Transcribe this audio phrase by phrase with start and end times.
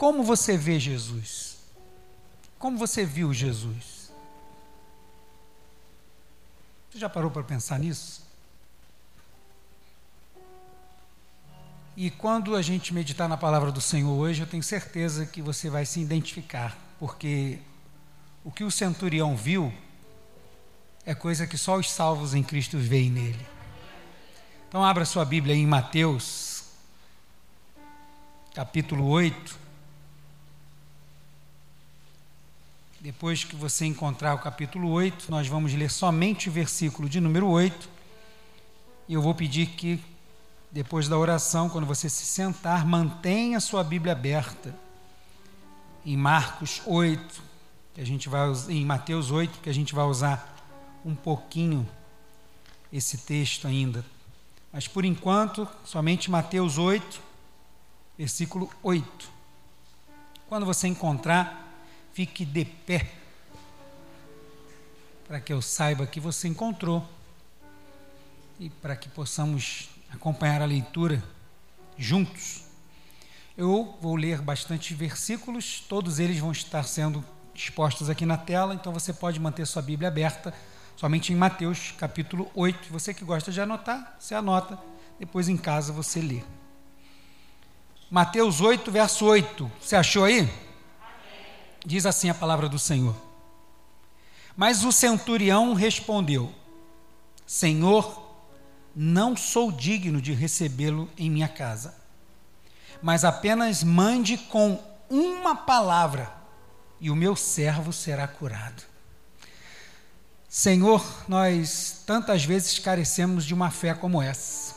[0.00, 1.58] Como você vê Jesus?
[2.58, 4.10] Como você viu Jesus?
[6.90, 8.26] Você já parou para pensar nisso?
[11.94, 15.68] E quando a gente meditar na palavra do Senhor hoje, eu tenho certeza que você
[15.68, 17.58] vai se identificar, porque
[18.42, 19.70] o que o centurião viu
[21.04, 23.46] é coisa que só os salvos em Cristo veem nele.
[24.66, 26.64] Então, abra sua Bíblia em Mateus,
[28.54, 29.68] capítulo 8.
[33.00, 37.48] Depois que você encontrar o capítulo 8, nós vamos ler somente o versículo de número
[37.48, 37.88] 8.
[39.08, 39.98] E eu vou pedir que,
[40.70, 44.76] depois da oração, quando você se sentar, mantenha a sua Bíblia aberta
[46.04, 47.42] em Marcos 8,
[47.94, 50.54] que a gente vai em Mateus 8, que a gente vai usar
[51.02, 51.88] um pouquinho
[52.92, 54.04] esse texto ainda.
[54.70, 57.18] Mas por enquanto, somente Mateus 8,
[58.18, 59.30] versículo 8.
[60.50, 61.59] Quando você encontrar,
[62.12, 63.10] fique de pé,
[65.26, 67.06] para que eu saiba que você encontrou
[68.58, 71.22] e para que possamos acompanhar a leitura
[71.96, 72.64] juntos.
[73.56, 78.92] Eu vou ler bastante versículos, todos eles vão estar sendo expostos aqui na tela, então
[78.92, 80.52] você pode manter sua Bíblia aberta
[80.96, 82.92] somente em Mateus capítulo 8.
[82.92, 84.78] Você que gosta de anotar, você anota,
[85.18, 86.42] depois em casa você lê.
[88.10, 89.70] Mateus 8, verso 8.
[89.80, 90.48] Você achou aí?
[91.84, 93.14] Diz assim a palavra do Senhor.
[94.56, 96.52] Mas o centurião respondeu:
[97.46, 98.30] Senhor,
[98.94, 101.94] não sou digno de recebê-lo em minha casa,
[103.02, 104.78] mas apenas mande com
[105.08, 106.30] uma palavra
[107.00, 108.82] e o meu servo será curado.
[110.48, 114.74] Senhor, nós tantas vezes carecemos de uma fé como essa.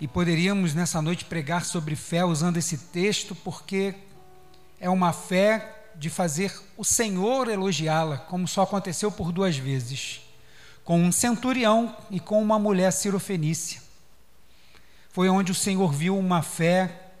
[0.00, 3.94] E poderíamos nessa noite pregar sobre fé usando esse texto, porque
[4.80, 10.20] é uma fé de fazer o Senhor elogiá-la, como só aconteceu por duas vezes,
[10.84, 13.82] com um centurião e com uma mulher cirofenícia.
[15.10, 17.12] Foi onde o Senhor viu uma fé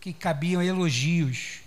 [0.00, 1.60] que cabiam elogios.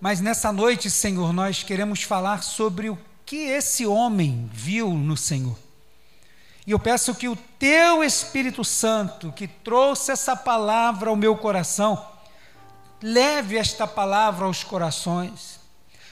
[0.00, 5.56] Mas nessa noite, Senhor, nós queremos falar sobre o que esse homem viu no Senhor.
[6.66, 12.04] E eu peço que o teu Espírito Santo, que trouxe essa palavra ao meu coração,
[13.02, 15.60] leve esta palavra aos corações.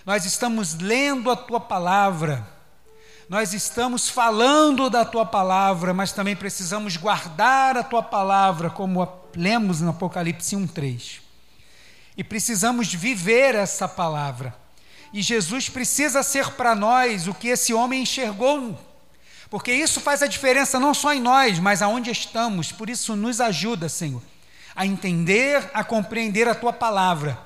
[0.05, 2.47] Nós estamos lendo a tua palavra,
[3.28, 9.81] nós estamos falando da tua palavra, mas também precisamos guardar a tua palavra, como lemos
[9.81, 11.22] no Apocalipse 1:3.
[12.17, 14.55] E precisamos viver essa palavra.
[15.12, 18.78] E Jesus precisa ser para nós o que esse homem enxergou,
[19.49, 22.72] porque isso faz a diferença não só em nós, mas aonde estamos.
[22.72, 24.21] Por isso, nos ajuda, Senhor,
[24.74, 27.38] a entender, a compreender a tua palavra,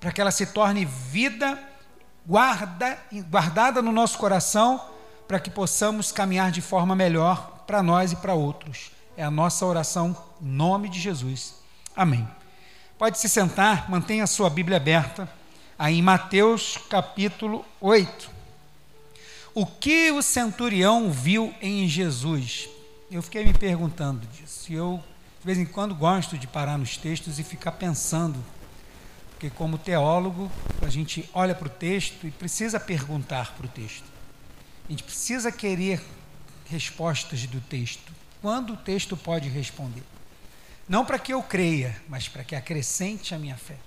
[0.00, 1.58] para que ela se torne vida
[2.26, 2.98] guarda,
[3.30, 4.80] guardada no nosso coração,
[5.26, 8.90] para que possamos caminhar de forma melhor para nós e para outros.
[9.16, 11.54] É a nossa oração, em nome de Jesus.
[11.94, 12.26] Amém.
[12.98, 15.28] Pode se sentar, mantenha a sua Bíblia aberta
[15.78, 18.30] aí em Mateus capítulo 8.
[19.54, 22.68] O que o centurião viu em Jesus?
[23.10, 24.72] Eu fiquei me perguntando disso.
[24.72, 25.02] Eu,
[25.42, 28.38] de vez em quando, gosto de parar nos textos e ficar pensando.
[29.30, 30.48] Porque, como teólogo,
[30.80, 34.04] a gente olha para o texto e precisa perguntar para o texto.
[34.88, 36.00] A gente precisa querer
[36.70, 38.12] respostas do texto.
[38.40, 40.04] Quando o texto pode responder?
[40.88, 43.78] Não para que eu creia, mas para que acrescente a minha fé.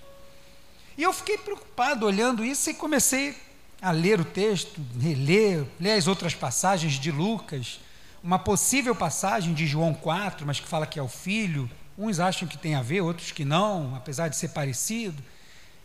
[0.98, 3.34] E eu fiquei preocupado olhando isso e comecei
[3.82, 7.80] a ler o texto, reler, ler as outras passagens de Lucas,
[8.26, 11.70] uma possível passagem de João 4, mas que fala que é o filho.
[11.96, 15.22] Uns acham que tem a ver, outros que não, apesar de ser parecido.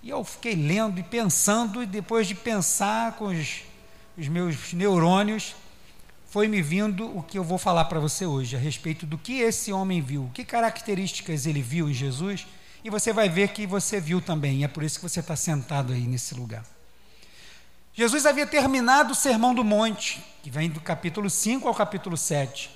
[0.03, 3.61] E eu fiquei lendo e pensando, e depois de pensar com os,
[4.17, 5.55] os meus neurônios,
[6.31, 9.41] foi me vindo o que eu vou falar para você hoje, a respeito do que
[9.41, 12.47] esse homem viu, que características ele viu em Jesus
[12.83, 15.37] e você vai ver que você viu também, e é por isso que você está
[15.37, 16.65] sentado aí nesse lugar.
[17.93, 22.71] Jesus havia terminado o Sermão do Monte, que vem do capítulo 5 ao capítulo 7.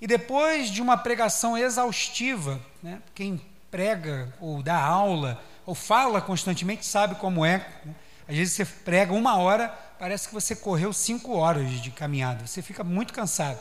[0.00, 6.86] E depois de uma pregação exaustiva, né, quem prega ou dá aula ou fala constantemente
[6.86, 7.58] sabe como é.
[7.84, 7.94] Né?
[8.28, 9.68] Às vezes você prega uma hora,
[9.98, 13.58] parece que você correu cinco horas de caminhada, você fica muito cansado.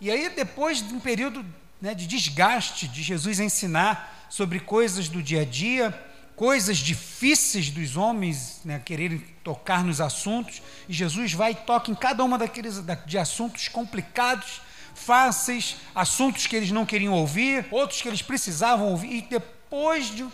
[0.00, 1.44] E aí, depois de um período
[1.80, 5.92] né, de desgaste de Jesus ensinar sobre coisas do dia a dia,
[6.38, 11.96] coisas difíceis dos homens né, quererem tocar nos assuntos, e Jesus vai e toca em
[11.96, 14.60] cada uma daqueles de assuntos complicados,
[14.94, 20.24] fáceis, assuntos que eles não queriam ouvir, outros que eles precisavam ouvir, e depois de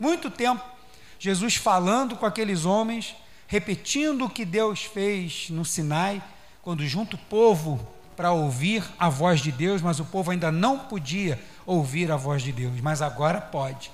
[0.00, 0.64] muito tempo,
[1.16, 3.14] Jesus falando com aqueles homens,
[3.46, 6.20] repetindo o que Deus fez no Sinai,
[6.60, 10.80] quando junto o povo para ouvir a voz de Deus, mas o povo ainda não
[10.80, 13.92] podia ouvir a voz de Deus, mas agora pode.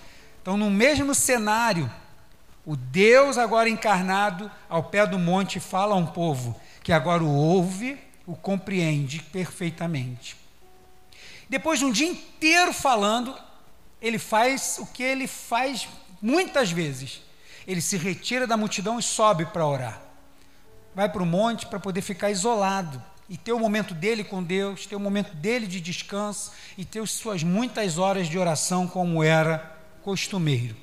[0.48, 1.92] Então, no mesmo cenário,
[2.64, 7.30] o Deus agora encarnado ao pé do monte fala a um povo que agora o
[7.30, 10.38] ouve, o compreende perfeitamente.
[11.50, 13.36] Depois de um dia inteiro falando,
[14.00, 15.86] ele faz o que ele faz
[16.22, 17.20] muitas vezes.
[17.66, 20.00] Ele se retira da multidão e sobe para orar.
[20.94, 24.86] Vai para o monte para poder ficar isolado e ter o momento dele com Deus,
[24.86, 29.76] ter o momento dele de descanso e ter suas muitas horas de oração, como era
[30.08, 30.74] costumeiro.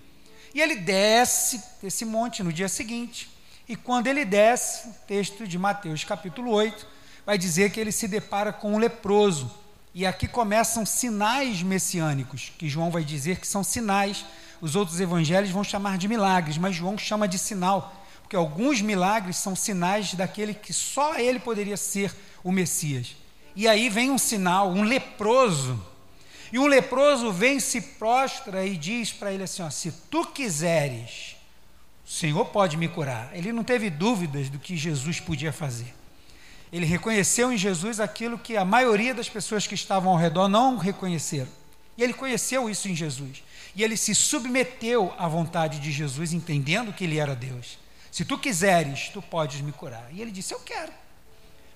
[0.53, 3.27] E ele desce esse monte no dia seguinte,
[3.67, 6.85] e quando ele desce, o texto de Mateus capítulo 8
[7.25, 9.51] vai dizer que ele se depara com um leproso.
[9.95, 14.23] E aqui começam sinais messiânicos, que João vai dizer que são sinais.
[14.61, 19.37] Os outros evangelhos vão chamar de milagres, mas João chama de sinal, porque alguns milagres
[19.37, 23.15] são sinais daquele que só ele poderia ser o Messias.
[23.55, 25.83] E aí vem um sinal, um leproso.
[26.51, 31.35] E um leproso vem, se prostra e diz para ele assim: ó, se tu quiseres,
[32.05, 33.29] o Senhor pode me curar.
[33.33, 35.93] Ele não teve dúvidas do que Jesus podia fazer.
[36.71, 40.77] Ele reconheceu em Jesus aquilo que a maioria das pessoas que estavam ao redor não
[40.77, 41.47] reconheceram.
[41.97, 43.43] E ele conheceu isso em Jesus.
[43.75, 47.77] E ele se submeteu à vontade de Jesus, entendendo que ele era Deus.
[48.11, 50.07] Se tu quiseres, tu podes me curar.
[50.11, 50.91] E ele disse: Eu quero.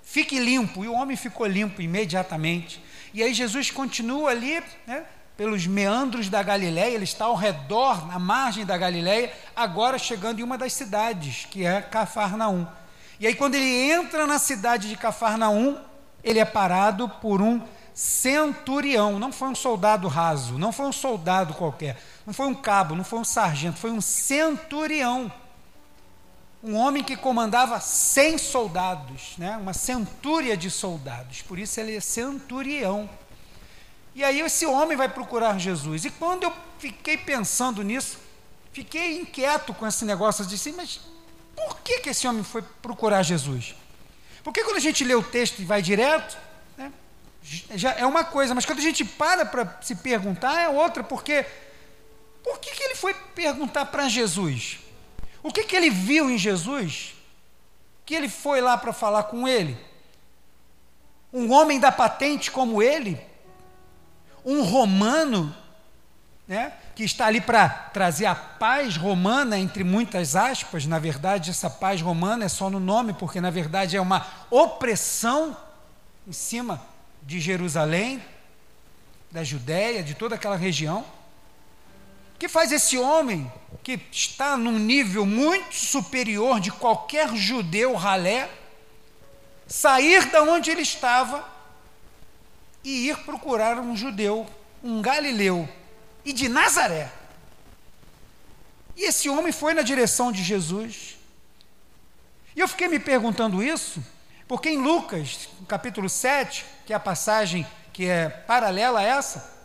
[0.09, 0.83] Fique limpo.
[0.83, 2.83] E o homem ficou limpo imediatamente.
[3.13, 5.05] E aí Jesus continua ali, né,
[5.37, 10.43] pelos meandros da Galiléia, ele está ao redor, na margem da Galiléia, agora chegando em
[10.43, 12.65] uma das cidades, que é Cafarnaum.
[13.19, 15.77] E aí, quando ele entra na cidade de Cafarnaum,
[16.23, 17.61] ele é parado por um
[17.93, 19.19] centurião.
[19.19, 23.03] Não foi um soldado raso, não foi um soldado qualquer, não foi um cabo, não
[23.03, 25.31] foi um sargento, foi um centurião
[26.61, 29.55] um homem que comandava 100 soldados, né?
[29.57, 33.09] uma centúria de soldados, por isso ele é centurião.
[34.13, 36.03] E aí esse homem vai procurar Jesus.
[36.03, 38.19] E quando eu fiquei pensando nisso,
[38.73, 40.99] fiquei inquieto com esse negócio, eu disse, mas
[41.55, 43.75] por que, que esse homem foi procurar Jesus?
[44.43, 46.37] Porque quando a gente lê o texto e vai direto,
[46.77, 46.91] né,
[47.41, 51.45] já é uma coisa, mas quando a gente para para se perguntar é outra, porque
[52.43, 54.79] por que, que ele foi perguntar para Jesus?
[55.41, 57.13] O que, que ele viu em Jesus?
[58.05, 59.77] Que ele foi lá para falar com ele?
[61.31, 63.19] Um homem da patente como ele?
[64.43, 65.55] Um romano,
[66.47, 66.73] né?
[66.95, 72.01] que está ali para trazer a paz romana, entre muitas aspas, na verdade, essa paz
[72.01, 75.55] romana é só no nome, porque na verdade é uma opressão
[76.27, 76.81] em cima
[77.23, 78.21] de Jerusalém,
[79.31, 81.05] da Judéia, de toda aquela região
[82.39, 83.51] que faz esse homem,
[83.83, 88.49] que está num nível muito superior de qualquer judeu ralé,
[89.67, 91.45] sair da onde ele estava
[92.81, 94.47] e ir procurar um judeu,
[94.81, 95.67] um galileu,
[96.23, 97.11] e de Nazaré.
[98.95, 101.17] E esse homem foi na direção de Jesus.
[102.55, 104.01] E eu fiquei me perguntando isso,
[104.47, 109.58] porque em Lucas, capítulo 7, que é a passagem que é paralela a essa,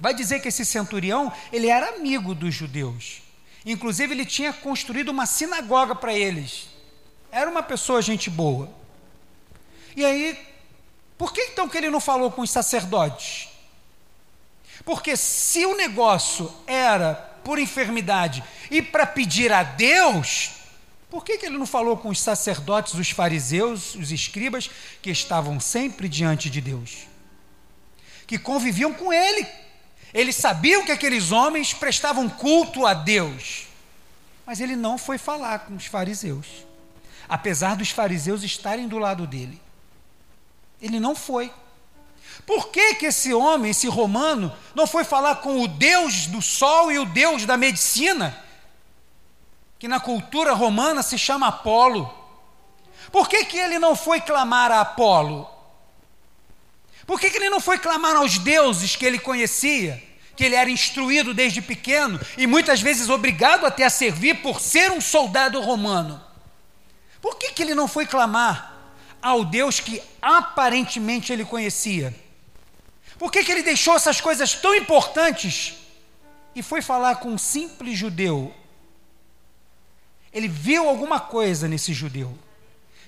[0.00, 3.22] vai dizer que esse centurião, ele era amigo dos judeus.
[3.64, 6.68] Inclusive, ele tinha construído uma sinagoga para eles.
[7.30, 8.72] Era uma pessoa gente boa.
[9.94, 10.38] E aí,
[11.18, 13.48] por que então que ele não falou com os sacerdotes?
[14.84, 17.14] Porque se o negócio era
[17.44, 20.52] por enfermidade e para pedir a Deus,
[21.10, 24.70] por que, que ele não falou com os sacerdotes, os fariseus, os escribas,
[25.02, 27.08] que estavam sempre diante de Deus?
[28.26, 29.46] Que conviviam com ele,
[30.12, 33.66] eles sabiam que aqueles homens prestavam culto a Deus,
[34.44, 36.46] mas ele não foi falar com os fariseus,
[37.28, 39.60] apesar dos fariseus estarem do lado dele.
[40.80, 41.52] Ele não foi.
[42.46, 46.90] Por que, que esse homem, esse romano, não foi falar com o Deus do sol
[46.90, 48.36] e o Deus da medicina,
[49.78, 52.12] que na cultura romana se chama Apolo?
[53.12, 55.48] Por que, que ele não foi clamar a Apolo?
[57.10, 60.00] Por que, que ele não foi clamar aos deuses que ele conhecia?
[60.36, 64.92] Que ele era instruído desde pequeno e muitas vezes obrigado até a servir por ser
[64.92, 66.22] um soldado romano?
[67.20, 72.14] Por que, que ele não foi clamar ao Deus que aparentemente ele conhecia?
[73.18, 75.78] Por que, que ele deixou essas coisas tão importantes
[76.54, 78.54] e foi falar com um simples judeu?
[80.32, 82.38] Ele viu alguma coisa nesse judeu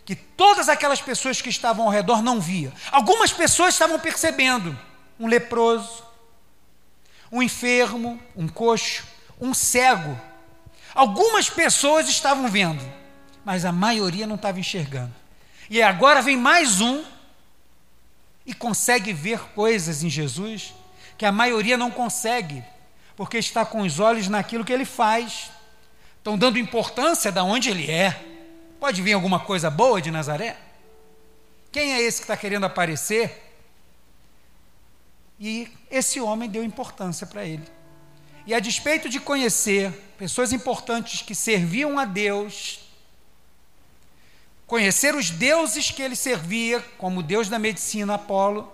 [0.05, 2.73] que todas aquelas pessoas que estavam ao redor não via.
[2.91, 4.77] Algumas pessoas estavam percebendo
[5.19, 6.03] um leproso,
[7.31, 9.05] um enfermo, um coxo,
[9.41, 10.21] um cego.
[10.95, 12.83] Algumas pessoas estavam vendo,
[13.45, 15.15] mas a maioria não estava enxergando.
[15.71, 17.03] E agora vem mais um
[18.45, 20.75] e consegue ver coisas em Jesus
[21.17, 22.65] que a maioria não consegue,
[23.17, 25.51] porque está com os olhos naquilo que ele faz.
[26.19, 28.32] Estão dando importância da onde ele é.
[28.83, 30.57] Pode vir alguma coisa boa de Nazaré?
[31.71, 33.55] Quem é esse que está querendo aparecer?
[35.39, 37.63] E esse homem deu importância para ele.
[38.45, 42.81] E a despeito de conhecer pessoas importantes que serviam a Deus,
[44.67, 48.69] conhecer os deuses que ele servia, como o Deus da medicina Apolo,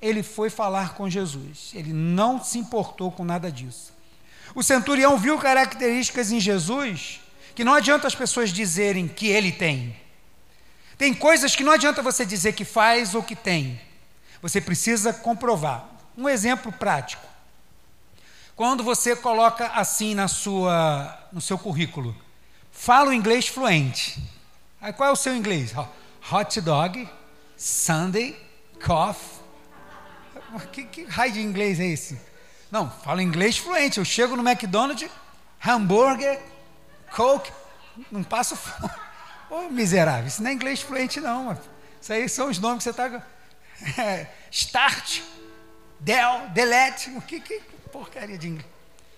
[0.00, 1.70] ele foi falar com Jesus.
[1.72, 3.94] Ele não se importou com nada disso.
[4.56, 7.21] O centurião viu características em Jesus
[7.54, 9.96] que não adianta as pessoas dizerem que ele tem.
[10.96, 13.80] Tem coisas que não adianta você dizer que faz ou que tem.
[14.40, 15.88] Você precisa comprovar.
[16.16, 17.26] Um exemplo prático.
[18.54, 22.14] Quando você coloca assim na sua, no seu currículo,
[22.70, 24.22] falo inglês fluente.
[24.80, 25.72] Aí qual é o seu inglês?
[26.30, 27.08] Hot dog,
[27.56, 28.38] Sunday,
[28.84, 29.42] coffee.
[30.70, 32.20] Que, que raio de inglês é esse?
[32.70, 33.98] Não, falo inglês fluente.
[33.98, 35.10] Eu chego no McDonald's,
[35.66, 36.40] hambúrguer,
[37.14, 37.52] coke,
[38.10, 38.92] não passo fome.
[39.50, 41.44] Ô oh, miserável, isso não é inglês fluente, não.
[41.44, 41.60] Mano.
[42.00, 43.22] Isso aí são os nomes que você está.
[43.98, 45.22] É, start,
[45.98, 47.10] del, delete.
[47.16, 48.70] O que, que porcaria de inglês?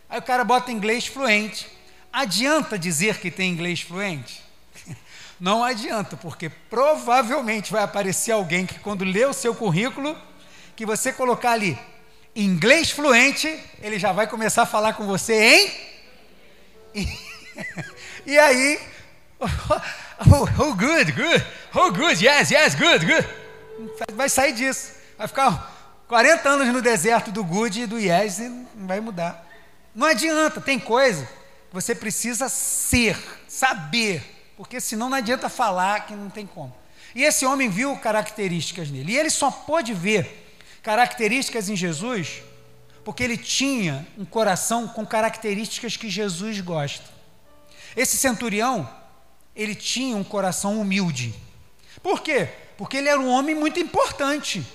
[0.08, 1.68] Aí o cara bota inglês fluente.
[2.10, 4.42] Adianta dizer que tem inglês fluente?
[5.38, 10.16] Não adianta, porque provavelmente vai aparecer alguém que, quando lê o seu currículo,
[10.74, 11.78] que você colocar ali
[12.34, 13.46] inglês fluente,
[13.80, 15.68] ele já vai começar a falar com você
[16.94, 17.34] em.
[18.26, 18.80] e aí,
[19.40, 19.46] oh,
[20.58, 23.28] oh, good, good, oh, good, yes, yes, good, good.
[24.14, 24.92] Vai sair disso.
[25.16, 29.46] Vai ficar 40 anos no deserto do good e do yes e não vai mudar.
[29.94, 31.28] Não adianta, tem coisa
[31.75, 33.18] você precisa ser,
[33.49, 34.23] saber,
[34.56, 36.73] porque senão não adianta falar que não tem como.
[37.16, 42.42] E esse homem viu características nele, e ele só pôde ver características em Jesus,
[43.04, 47.11] porque ele tinha um coração com características que Jesus gosta.
[47.96, 48.88] Esse centurião,
[49.54, 51.34] ele tinha um coração humilde.
[52.02, 52.48] Por quê?
[52.76, 54.66] Porque ele era um homem muito importante.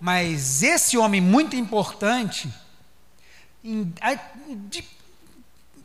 [0.00, 2.48] Mas esse homem muito importante,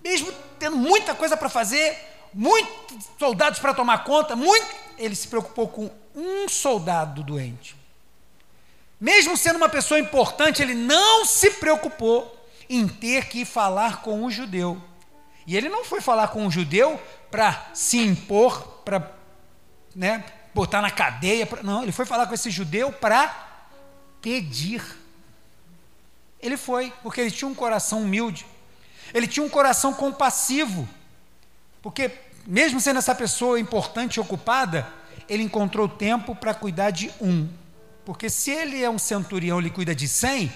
[0.03, 1.97] mesmo tendo muita coisa para fazer,
[2.33, 7.75] muitos soldados para tomar conta, muito, ele se preocupou com um soldado doente.
[8.99, 14.31] Mesmo sendo uma pessoa importante, ele não se preocupou em ter que falar com o
[14.31, 14.81] judeu.
[15.45, 19.11] E ele não foi falar com o judeu para se impor, para
[19.95, 20.23] né,
[20.53, 21.45] botar na cadeia.
[21.45, 23.61] Pra, não, ele foi falar com esse judeu para
[24.21, 24.81] pedir.
[26.39, 28.45] Ele foi, porque ele tinha um coração humilde.
[29.13, 30.87] Ele tinha um coração compassivo.
[31.81, 32.11] Porque,
[32.45, 34.87] mesmo sendo essa pessoa importante e ocupada,
[35.27, 37.49] ele encontrou tempo para cuidar de um.
[38.05, 40.51] Porque se ele é um centurião, ele cuida de 100,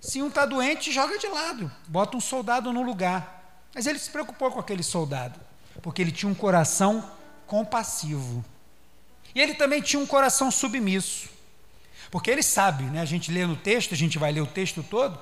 [0.00, 3.39] se um está doente, joga de lado, bota um soldado no lugar.
[3.74, 5.38] Mas ele se preocupou com aquele soldado,
[5.82, 7.08] porque ele tinha um coração
[7.46, 8.44] compassivo.
[9.34, 11.28] E ele também tinha um coração submisso.
[12.10, 14.82] Porque ele sabe, né, a gente lê no texto, a gente vai ler o texto
[14.82, 15.18] todo,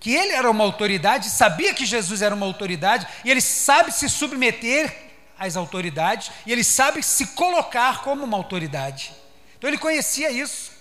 [0.00, 4.08] que ele era uma autoridade, sabia que Jesus era uma autoridade, e ele sabe se
[4.08, 9.12] submeter às autoridades, e ele sabe se colocar como uma autoridade.
[9.58, 10.74] Então ele conhecia isso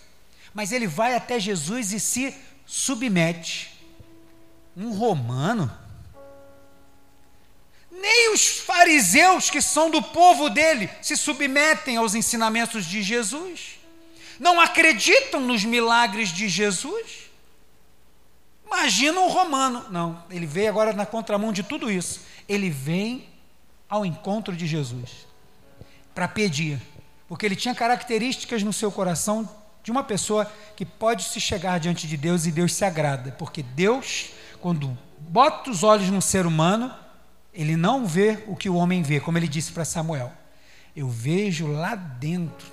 [0.53, 3.73] mas ele vai até Jesus e se submete.
[4.77, 5.71] Um romano?
[8.03, 13.79] Nem os fariseus, que são do povo dele, se submetem aos ensinamentos de Jesus.
[14.37, 17.31] Não acreditam nos milagres de Jesus.
[18.67, 19.85] Imagina um romano.
[19.89, 22.19] Não, ele veio agora na contramão de tudo isso.
[22.45, 23.25] Ele vem
[23.87, 25.25] ao encontro de Jesus
[26.13, 26.81] para pedir,
[27.25, 29.49] porque ele tinha características no seu coração
[29.81, 33.63] de uma pessoa que pode se chegar diante de Deus e Deus se agrada, porque
[33.63, 36.93] Deus, quando bota os olhos no ser humano,
[37.53, 40.31] ele não vê o que o homem vê, como ele disse para Samuel.
[40.95, 42.67] Eu vejo lá dentro,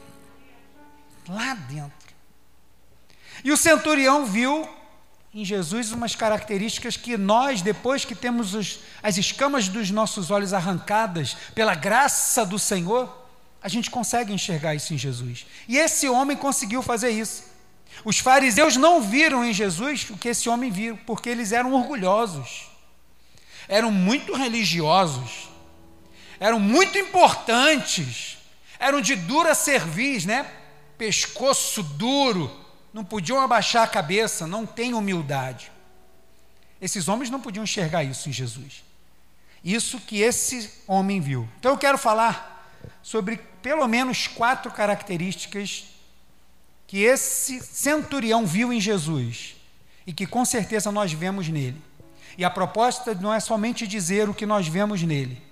[1.29, 2.15] lá dentro.
[3.45, 4.69] E o centurião viu
[5.33, 10.53] em Jesus umas características que nós, depois que temos os, as escamas dos nossos olhos
[10.53, 13.17] arrancadas pela graça do Senhor,
[13.63, 15.47] a gente consegue enxergar isso em Jesus.
[15.69, 17.45] E esse homem conseguiu fazer isso.
[18.05, 22.70] Os fariseus não viram em Jesus o que esse homem viu, porque eles eram orgulhosos,
[23.71, 25.49] eram muito religiosos,
[26.41, 28.37] eram muito importantes,
[28.81, 30.45] eram de dura cerviz, né?
[30.99, 32.51] Pescoço duro,
[32.93, 35.71] não podiam abaixar a cabeça, não têm humildade.
[36.83, 38.83] Esses homens não podiam enxergar isso em Jesus.
[39.63, 41.49] Isso que esse homem viu.
[41.61, 42.75] Então eu quero falar
[43.05, 45.85] sobre pelo menos quatro características
[46.89, 49.55] que esse centurião viu em Jesus
[50.05, 51.81] e que com certeza nós vemos nele.
[52.37, 55.43] E a proposta não é somente dizer o que nós vemos nele,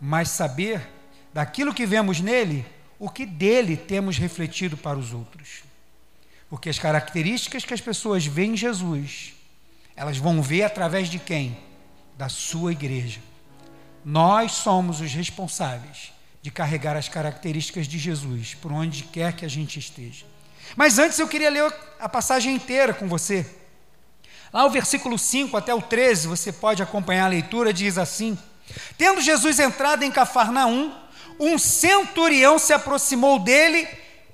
[0.00, 0.88] mas saber
[1.32, 2.64] daquilo que vemos nele,
[2.98, 5.62] o que dele temos refletido para os outros.
[6.48, 9.34] Porque as características que as pessoas veem em Jesus,
[9.96, 11.56] elas vão ver através de quem?
[12.16, 13.20] Da sua igreja.
[14.04, 16.12] Nós somos os responsáveis
[16.42, 20.26] de carregar as características de Jesus por onde quer que a gente esteja.
[20.76, 23.46] Mas antes eu queria ler a passagem inteira com você.
[24.52, 28.38] Lá o versículo 5 até o 13, você pode acompanhar a leitura, diz assim:
[28.98, 30.92] Tendo Jesus entrado em Cafarnaum,
[31.40, 33.88] um centurião se aproximou dele,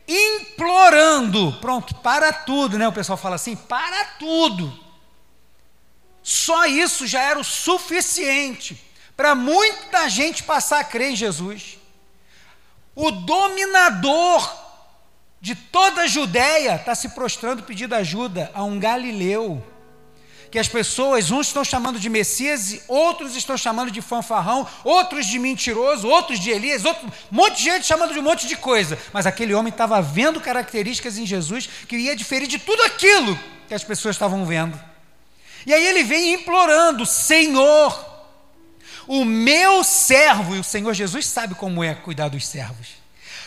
[0.09, 1.53] implorando.
[1.61, 2.89] Pronto, para tudo, né?
[2.89, 4.87] O pessoal fala assim: para tudo.
[6.23, 8.85] Só isso já era o suficiente
[9.17, 11.79] para muita gente passar a crer em Jesus.
[12.95, 14.53] O dominador
[15.41, 19.65] de toda a Judéia está se prostrando pedindo ajuda a um galileu.
[20.51, 25.39] Que as pessoas, uns estão chamando de Messias, outros estão chamando de fanfarrão, outros de
[25.39, 28.99] mentiroso, outros de Elias, outro, um monte de gente chamando de um monte de coisa.
[29.13, 33.75] Mas aquele homem estava vendo características em Jesus que ia diferir de tudo aquilo que
[33.75, 34.79] as pessoas estavam vendo.
[35.67, 38.07] E aí ele vem implorando: Senhor,
[39.07, 42.89] o meu servo, e o Senhor Jesus sabe como é cuidar dos servos.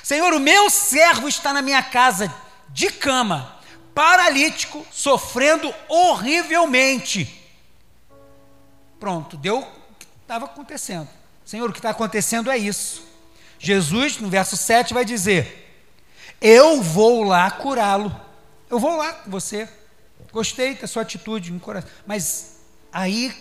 [0.03, 2.33] Senhor, o meu servo está na minha casa
[2.69, 3.55] de cama,
[3.93, 7.41] paralítico, sofrendo horrivelmente.
[8.99, 11.07] Pronto, deu o que estava acontecendo.
[11.45, 13.03] Senhor, o que está acontecendo é isso.
[13.59, 15.85] Jesus, no verso 7, vai dizer:
[16.39, 18.15] Eu vou lá curá-lo.
[18.69, 19.67] Eu vou lá com você.
[20.31, 21.53] Gostei da sua atitude,
[22.05, 23.35] mas aí,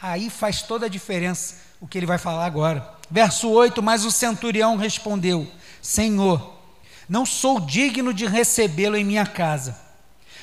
[0.00, 2.94] aí faz toda a diferença o que ele vai falar agora.
[3.10, 5.46] Verso 8: Mas o centurião respondeu:
[5.82, 6.55] Senhor,
[7.08, 9.78] não sou digno de recebê-lo em minha casa,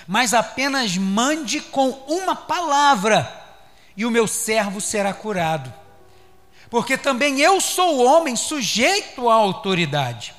[0.07, 3.41] mas apenas mande com uma palavra,
[3.95, 5.73] e o meu servo será curado.
[6.69, 10.33] Porque também eu sou homem sujeito à autoridade.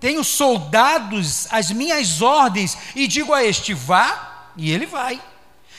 [0.00, 5.20] Tenho soldados às minhas ordens, e digo a este: vá, e ele vai.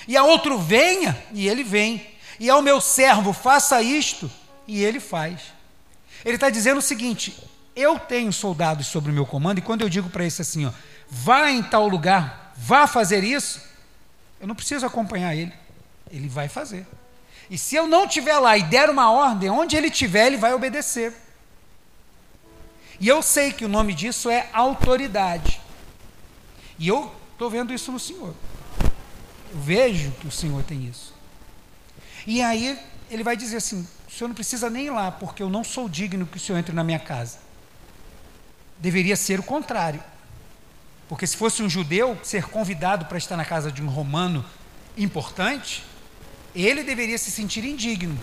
[0.08, 2.06] E a outro: venha, e ele vem.
[2.40, 4.30] E ao meu servo: faça isto,
[4.68, 5.40] e ele faz.
[6.24, 7.36] Ele está dizendo o seguinte:
[7.76, 10.72] eu tenho soldados sobre o meu comando, e quando eu digo para esse assim, ó,
[11.10, 13.62] vá em tal lugar, vá fazer isso,
[14.40, 15.54] eu não preciso acompanhar ele,
[16.10, 16.88] ele vai fazer.
[17.50, 20.54] E se eu não estiver lá e der uma ordem, onde ele estiver, ele vai
[20.54, 21.14] obedecer.
[23.00, 25.62] E eu sei que o nome disso é autoridade.
[26.80, 28.34] E eu estou vendo isso no Senhor.
[29.52, 31.14] Eu vejo que o Senhor tem isso.
[32.26, 32.80] E aí
[33.12, 35.88] ele vai dizer assim: o senhor não precisa nem ir lá, porque eu não sou
[35.88, 37.45] digno que o senhor entre na minha casa
[38.80, 40.02] deveria ser o contrário.
[41.08, 44.44] Porque se fosse um judeu ser convidado para estar na casa de um romano
[44.98, 45.84] importante,
[46.56, 48.18] ele deveria se sentir indigno.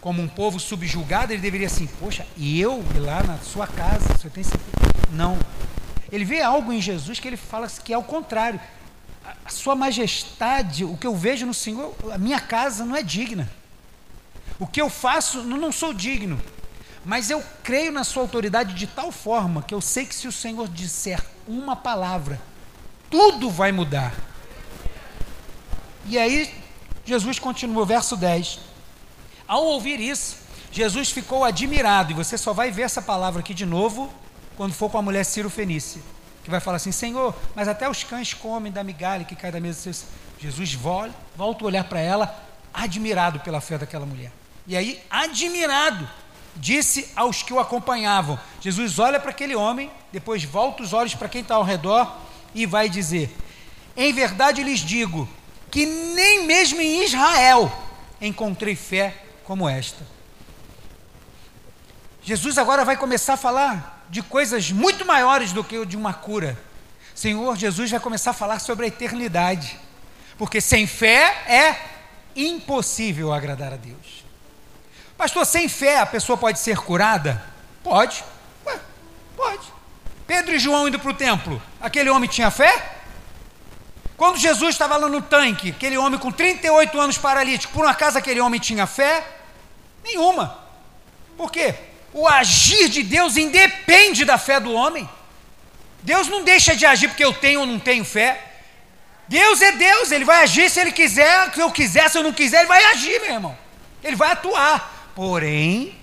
[0.00, 4.08] Como um povo subjugado, ele deveria assim: Poxa, e eu ir lá na sua casa?
[4.16, 4.70] Você tem certeza?
[5.10, 5.38] Não.
[6.12, 8.60] Ele vê algo em Jesus que ele fala que é o contrário.
[9.44, 13.50] A sua majestade, o que eu vejo no Senhor, a minha casa não é digna.
[14.58, 16.40] O que eu faço, não, não sou digno.
[17.04, 20.32] Mas eu creio na sua autoridade de tal forma que eu sei que se o
[20.32, 22.40] Senhor disser uma palavra,
[23.10, 24.14] tudo vai mudar.
[26.06, 26.52] E aí,
[27.04, 28.58] Jesus continua, verso 10.
[29.46, 30.36] Ao ouvir isso,
[30.72, 34.12] Jesus ficou admirado, e você só vai ver essa palavra aqui de novo
[34.56, 36.00] quando for com a mulher Ciro Fenícia,
[36.42, 39.60] que vai falar assim: Senhor, mas até os cães comem da migalha que cai da
[39.60, 39.92] mesa.
[40.38, 44.32] Jesus volta, volta a olhar para ela, admirado pela fé daquela mulher.
[44.66, 46.08] E aí, admirado,
[46.56, 48.38] disse aos que o acompanhavam.
[48.60, 52.16] Jesus olha para aquele homem, depois volta os olhos para quem está ao redor
[52.54, 53.34] e vai dizer:
[53.96, 55.28] Em verdade lhes digo
[55.70, 57.70] que nem mesmo em Israel
[58.20, 59.14] encontrei fé
[59.44, 60.06] como esta.
[62.22, 66.14] Jesus agora vai começar a falar de coisas muito maiores do que o de uma
[66.14, 66.58] cura.
[67.14, 69.78] Senhor Jesus vai começar a falar sobre a eternidade,
[70.38, 71.76] porque sem fé é
[72.34, 74.03] impossível agradar a Deus.
[75.16, 77.42] Pastor, sem fé a pessoa pode ser curada?
[77.82, 78.24] Pode.
[78.66, 78.78] Ué,
[79.36, 79.72] pode.
[80.26, 82.92] Pedro e João indo para o templo, aquele homem tinha fé?
[84.16, 88.16] Quando Jesus estava lá no tanque, aquele homem com 38 anos paralítico, por um acaso
[88.16, 89.24] aquele homem tinha fé?
[90.02, 90.58] Nenhuma.
[91.36, 91.74] Por quê?
[92.12, 95.08] O agir de Deus independe da fé do homem.
[96.02, 98.52] Deus não deixa de agir porque eu tenho ou não tenho fé.
[99.26, 102.32] Deus é Deus, ele vai agir se ele quiser, se eu quiser, se eu não
[102.32, 103.58] quiser, ele vai agir, meu irmão.
[104.02, 105.94] Ele vai atuar Porém,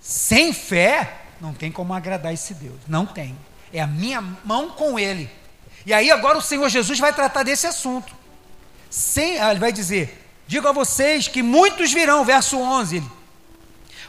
[0.00, 2.78] sem fé, não tem como agradar esse Deus.
[2.86, 3.36] Não tem.
[3.72, 5.30] É a minha mão com ele.
[5.86, 8.14] E aí agora o Senhor Jesus vai tratar desse assunto.
[8.90, 13.02] Sem, ah, ele vai dizer: Digo a vocês que muitos virão, verso 11.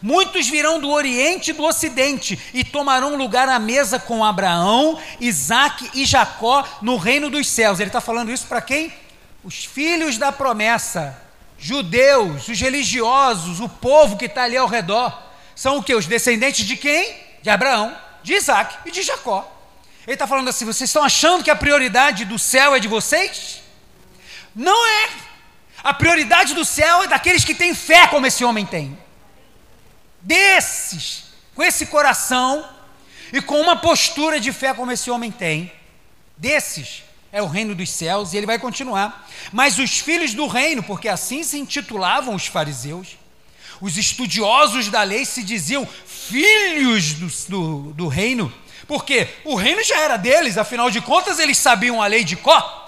[0.01, 5.89] Muitos virão do Oriente e do Ocidente e tomarão lugar à mesa com Abraão, Isaac
[5.93, 7.79] e Jacó no reino dos céus.
[7.79, 8.93] Ele está falando isso para quem?
[9.43, 11.19] Os filhos da promessa,
[11.65, 15.19] judeus, os religiosos, o povo que está ali ao redor.
[15.56, 15.95] São o que?
[15.95, 17.17] Os descendentes de quem?
[17.41, 19.51] De Abraão, de Isaac e de Jacó.
[20.06, 23.63] Ele está falando assim: vocês estão achando que a prioridade do céu é de vocês?
[24.56, 25.10] Não é.
[25.84, 28.95] A prioridade do céu é daqueles que têm fé, como esse homem tem.
[30.21, 31.23] Desses,
[31.56, 32.63] com esse coração
[33.34, 35.71] e com uma postura de fé, como esse homem tem,
[36.38, 37.04] desses
[37.36, 39.28] é o reino dos céus, e ele vai continuar.
[39.52, 43.17] Mas os filhos do reino, porque assim se intitulavam os fariseus,
[43.82, 48.54] os estudiosos da lei se diziam filhos do, do, do reino,
[48.88, 52.84] porque o reino já era deles, afinal de contas eles sabiam a lei de Có.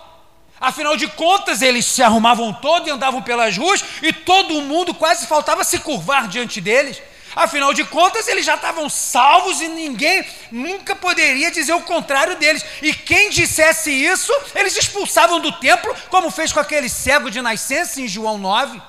[0.61, 5.27] Afinal de contas, eles se arrumavam todo e andavam pelas ruas, e todo mundo quase
[5.27, 7.01] faltava se curvar diante deles.
[7.37, 12.65] Afinal de contas, eles já estavam salvos e ninguém nunca poderia dizer o contrário deles.
[12.81, 18.01] E quem dissesse isso, eles expulsavam do templo, como fez com aquele cego de nascença
[18.01, 18.81] em João 9,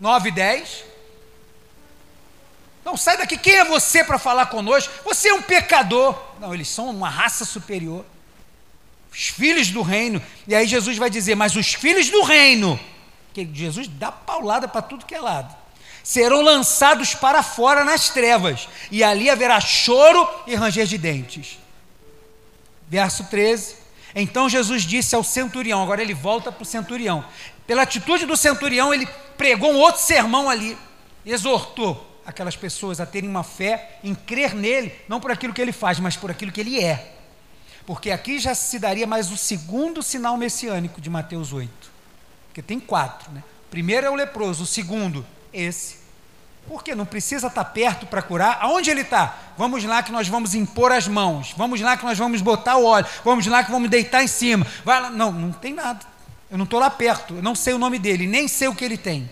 [0.00, 0.84] 9 e 10.
[2.82, 4.90] Não, sai daqui, quem é você para falar conosco?
[5.04, 6.18] Você é um pecador.
[6.40, 8.06] Não, eles são uma raça superior.
[9.12, 10.22] Os filhos do reino.
[10.48, 12.80] E aí Jesus vai dizer: Mas os filhos do reino,
[13.34, 15.61] que Jesus dá paulada para tudo que é lado,
[16.02, 21.58] serão lançados para fora nas trevas, e ali haverá choro e ranger de dentes.
[22.88, 23.76] Verso 13.
[24.14, 27.24] Então Jesus disse ao centurião, agora ele volta para o centurião.
[27.66, 29.06] Pela atitude do centurião, ele
[29.38, 30.76] pregou um outro sermão ali,
[31.24, 35.72] exortou aquelas pessoas a terem uma fé em crer nele, não por aquilo que ele
[35.72, 37.14] faz, mas por aquilo que ele é.
[37.86, 41.70] Porque aqui já se daria mais o segundo sinal messiânico de Mateus 8.
[42.48, 43.42] Porque tem quatro, né?
[43.66, 46.02] O primeiro é o leproso, o segundo, esse.
[46.66, 48.58] Porque não precisa estar perto para curar.
[48.60, 49.36] Aonde ele está?
[49.58, 51.52] Vamos lá que nós vamos impor as mãos.
[51.56, 53.06] Vamos lá que nós vamos botar o óleo.
[53.24, 54.66] Vamos lá que vamos deitar em cima.
[54.84, 55.10] Vai lá.
[55.10, 56.00] Não, não tem nada.
[56.50, 57.34] Eu não estou lá perto.
[57.34, 59.28] Eu não sei o nome dele, nem sei o que ele tem.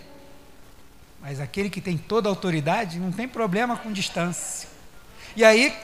[1.21, 4.69] Mas aquele que tem toda a autoridade não tem problema com distância.
[5.37, 5.77] E aí,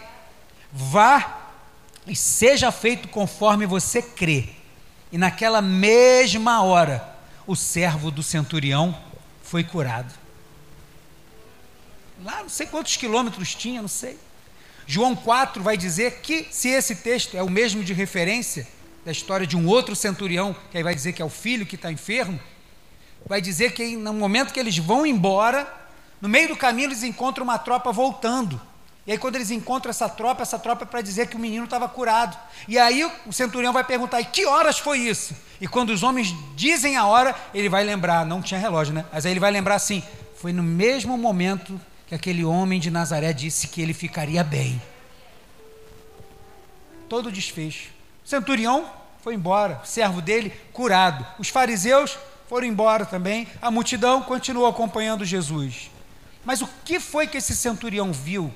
[0.72, 1.42] vá
[2.07, 4.49] e seja feito conforme você crê.
[5.12, 7.07] E naquela mesma hora,
[7.46, 8.96] o servo do centurião
[9.42, 10.25] foi curado.
[12.24, 14.18] Lá, não sei quantos quilômetros tinha, não sei.
[14.87, 18.66] João 4 vai dizer que, se esse texto é o mesmo de referência
[19.05, 21.74] da história de um outro centurião, que aí vai dizer que é o filho que
[21.74, 22.40] está enfermo,
[23.26, 25.66] vai dizer que no momento que eles vão embora,
[26.20, 28.61] no meio do caminho eles encontram uma tropa voltando.
[29.07, 31.64] E aí, quando eles encontram essa tropa, essa tropa é para dizer que o menino
[31.64, 32.37] estava curado.
[32.66, 35.35] E aí o centurião vai perguntar: e que horas foi isso?
[35.61, 39.05] E quando os homens dizem a hora, ele vai lembrar, não tinha relógio, né?
[39.12, 40.02] Mas aí ele vai lembrar assim:
[40.40, 44.80] foi no mesmo momento que aquele homem de Nazaré disse que ele ficaria bem.
[47.08, 47.90] Todo desfecho.
[48.24, 48.90] O centurião
[49.22, 51.26] foi embora, o servo dele curado.
[51.38, 52.16] Os fariseus
[52.48, 55.90] foram embora também, a multidão continuou acompanhando Jesus.
[56.44, 58.54] Mas o que foi que esse centurião viu?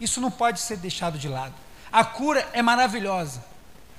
[0.00, 1.54] Isso não pode ser deixado de lado.
[1.92, 3.44] A cura é maravilhosa.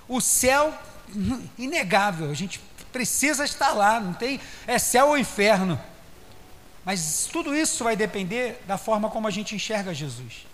[0.08, 0.74] O céu,
[1.58, 2.60] inegável, a gente
[2.92, 5.80] precisa estar lá, não tem, é céu ou inferno.
[6.86, 10.46] Mas tudo isso vai depender da forma como a gente enxerga Jesus.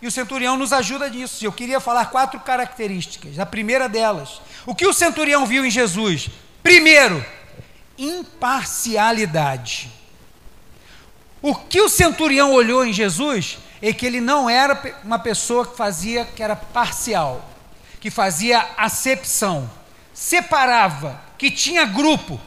[0.00, 1.44] E o centurião nos ajuda nisso.
[1.44, 3.38] Eu queria falar quatro características.
[3.38, 6.30] A primeira delas, o que o centurião viu em Jesus?
[6.62, 7.24] Primeiro,
[7.98, 9.90] imparcialidade.
[11.42, 15.76] O que o centurião olhou em Jesus é que ele não era uma pessoa que
[15.76, 17.50] fazia que era parcial,
[17.98, 19.70] que fazia acepção,
[20.14, 22.40] separava, que tinha grupo.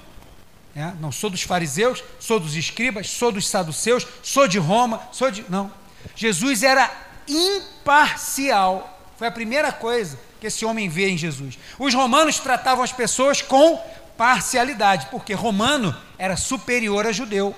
[0.76, 5.30] É, não sou dos fariseus, sou dos escribas, sou dos saduceus, sou de Roma, sou
[5.30, 5.46] de.
[5.48, 5.72] Não.
[6.16, 6.90] Jesus era
[7.28, 9.00] imparcial.
[9.18, 11.60] Foi a primeira coisa que esse homem vê em Jesus.
[11.78, 13.80] Os romanos tratavam as pessoas com
[14.18, 17.56] parcialidade, porque romano era superior a judeu,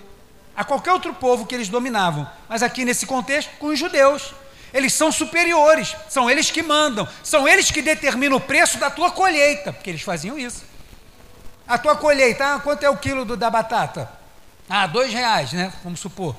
[0.55, 2.29] a qualquer outro povo que eles dominavam.
[2.49, 4.33] Mas aqui nesse contexto, com os judeus.
[4.73, 9.09] Eles são superiores, são eles que mandam, são eles que determinam o preço da tua
[9.09, 10.65] colheita, porque eles faziam isso.
[11.67, 14.11] A tua colheita, ah, quanto é o quilo do, da batata?
[14.69, 15.73] Ah, dois reais, né?
[15.83, 16.35] Vamos supor.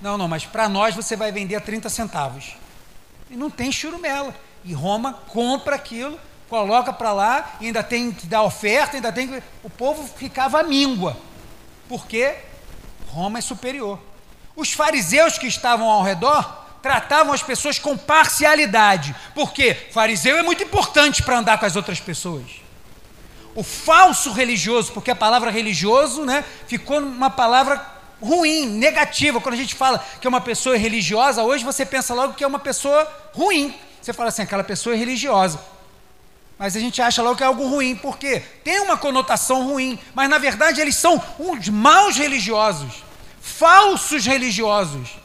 [0.00, 2.56] Não, não, mas para nós você vai vender a 30 centavos.
[3.30, 4.34] E não tem churumela.
[4.64, 9.42] E Roma compra aquilo coloca para lá, ainda tem que dar oferta, ainda tem que.
[9.62, 11.16] O povo ficava míngua,
[11.88, 12.34] porque
[13.08, 14.00] Roma é superior.
[14.56, 19.14] Os fariseus que estavam ao redor tratavam as pessoas com parcialidade.
[19.34, 22.46] Porque fariseu é muito importante para andar com as outras pessoas.
[23.58, 27.84] O falso religioso, porque a palavra religioso né, ficou uma palavra
[28.22, 29.40] ruim, negativa.
[29.40, 32.46] Quando a gente fala que é uma pessoa religiosa, hoje você pensa logo que é
[32.46, 33.74] uma pessoa ruim.
[34.00, 35.58] Você fala assim, aquela pessoa é religiosa.
[36.56, 40.30] Mas a gente acha logo que é algo ruim, porque tem uma conotação ruim, mas
[40.30, 43.02] na verdade eles são uns maus religiosos,
[43.40, 45.16] falsos religiosos.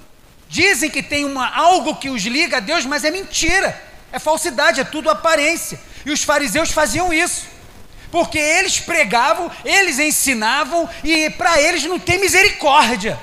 [0.49, 3.79] Dizem que tem uma, algo que os liga a Deus, mas é mentira,
[4.11, 5.79] é falsidade, é tudo aparência.
[6.03, 7.52] E os fariseus faziam isso,
[8.13, 13.19] porque eles pregavam, eles ensinavam, e para eles não tem misericórdia.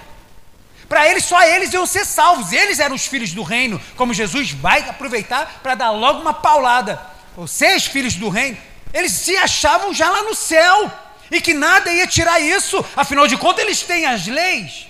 [0.89, 4.51] Para eles, só eles iam ser salvos, eles eram os filhos do reino, como Jesus
[4.51, 7.01] vai aproveitar para dar logo uma paulada.
[7.37, 8.59] Vocês, filhos do reino,
[8.93, 10.91] eles se achavam já lá no céu
[11.31, 14.89] e que nada ia tirar isso, afinal de contas, eles têm as leis,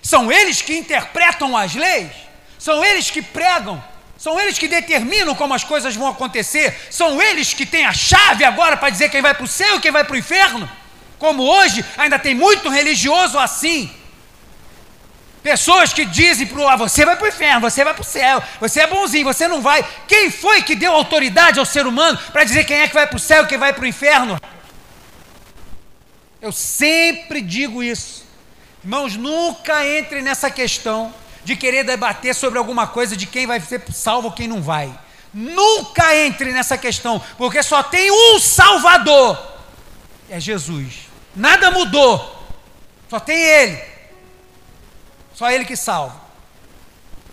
[0.00, 2.12] são eles que interpretam as leis,
[2.60, 3.82] são eles que pregam,
[4.22, 8.44] são eles que determinam como as coisas vão acontecer, são eles que têm a chave
[8.44, 10.70] agora para dizer quem vai para o céu e quem vai para o inferno.
[11.18, 13.92] Como hoje ainda tem muito religioso assim,
[15.42, 18.04] Pessoas que dizem para o ah, você vai para o inferno, você vai para o
[18.04, 19.84] céu, você é bonzinho, você não vai.
[20.06, 23.16] Quem foi que deu autoridade ao ser humano para dizer quem é que vai para
[23.16, 24.40] o céu e quem vai para o inferno?
[26.40, 28.24] Eu sempre digo isso.
[28.84, 31.12] Irmãos, nunca entre nessa questão
[31.44, 34.92] de querer debater sobre alguma coisa de quem vai ser salvo quem não vai.
[35.32, 39.38] Nunca entre nessa questão, porque só tem um Salvador:
[40.28, 41.08] é Jesus.
[41.34, 42.46] Nada mudou,
[43.08, 43.92] só tem Ele.
[45.34, 46.20] Só ele que salva.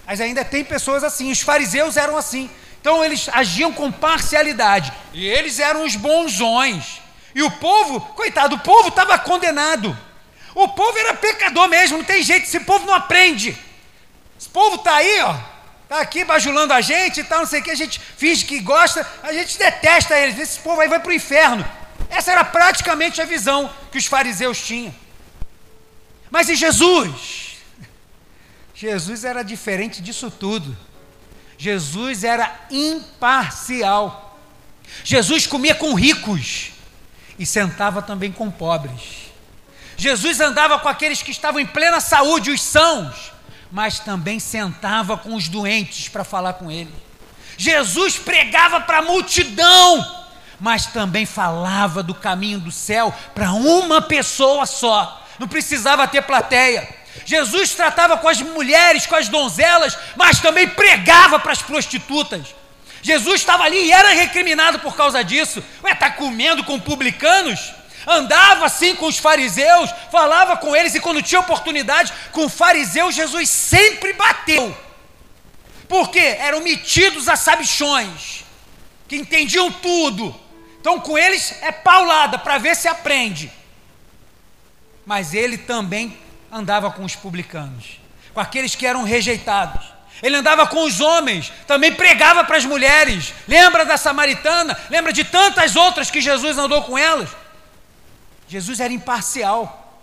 [0.05, 2.49] Mas ainda tem pessoas assim, os fariseus eram assim.
[2.81, 4.91] Então eles agiam com parcialidade.
[5.13, 7.01] E eles eram os bonzões.
[7.35, 9.95] E o povo, coitado, o povo estava condenado.
[10.55, 13.55] O povo era pecador mesmo, não tem jeito, esse povo não aprende.
[14.39, 15.35] Esse povo está aí, ó,
[15.83, 18.59] está aqui bajulando a gente e tal, não sei o que, a gente finge que
[18.61, 21.69] gosta, a gente detesta eles, esse povo aí vai para o inferno.
[22.09, 24.95] Essa era praticamente a visão que os fariseus tinham.
[26.31, 27.57] Mas e Jesus?
[28.73, 30.75] Jesus era diferente disso tudo.
[31.57, 34.39] Jesus era imparcial.
[35.03, 36.71] Jesus comia com ricos
[37.37, 39.29] e sentava também com pobres.
[39.97, 43.33] Jesus andava com aqueles que estavam em plena saúde, os sãos,
[43.71, 46.93] mas também sentava com os doentes para falar com ele.
[47.57, 50.25] Jesus pregava para a multidão,
[50.59, 55.25] mas também falava do caminho do céu para uma pessoa só.
[55.37, 56.87] Não precisava ter plateia.
[57.25, 62.55] Jesus tratava com as mulheres, com as donzelas, mas também pregava para as prostitutas.
[63.01, 65.63] Jesus estava ali e era recriminado por causa disso.
[65.83, 67.73] Ué, está comendo com publicanos?
[68.07, 73.49] Andava assim com os fariseus, falava com eles e quando tinha oportunidade com fariseus, Jesus
[73.49, 74.75] sempre bateu.
[75.87, 78.43] Porque eram metidos a sabichões,
[79.07, 80.35] que entendiam tudo.
[80.79, 83.51] Então com eles é paulada para ver se aprende.
[85.05, 86.17] Mas ele também
[86.51, 87.99] andava com os publicanos,
[88.33, 89.99] com aqueles que eram rejeitados.
[90.21, 93.33] Ele andava com os homens, também pregava para as mulheres.
[93.47, 94.77] Lembra da samaritana?
[94.89, 97.29] Lembra de tantas outras que Jesus andou com elas?
[98.49, 100.01] Jesus era imparcial,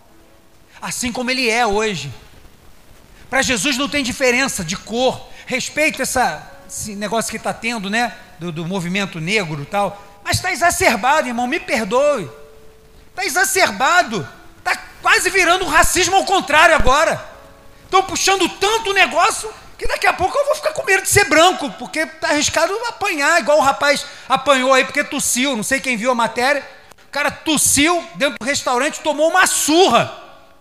[0.80, 2.10] assim como ele é hoje.
[3.28, 5.28] Para Jesus não tem diferença de cor.
[5.44, 8.16] Respeito essa, esse negócio que está tendo, né?
[8.38, 10.02] Do, do movimento negro e tal.
[10.24, 12.30] Mas está exacerbado, irmão, me perdoe.
[13.10, 14.26] Está exacerbado
[15.06, 17.24] quase virando um racismo ao contrário agora.
[17.84, 21.08] Estão puxando tanto o negócio que daqui a pouco eu vou ficar com medo de
[21.08, 25.78] ser branco, porque está arriscado apanhar, igual o rapaz apanhou aí porque tossiu, não sei
[25.78, 26.66] quem viu a matéria.
[27.06, 30.12] O cara tossiu dentro do restaurante, tomou uma surra.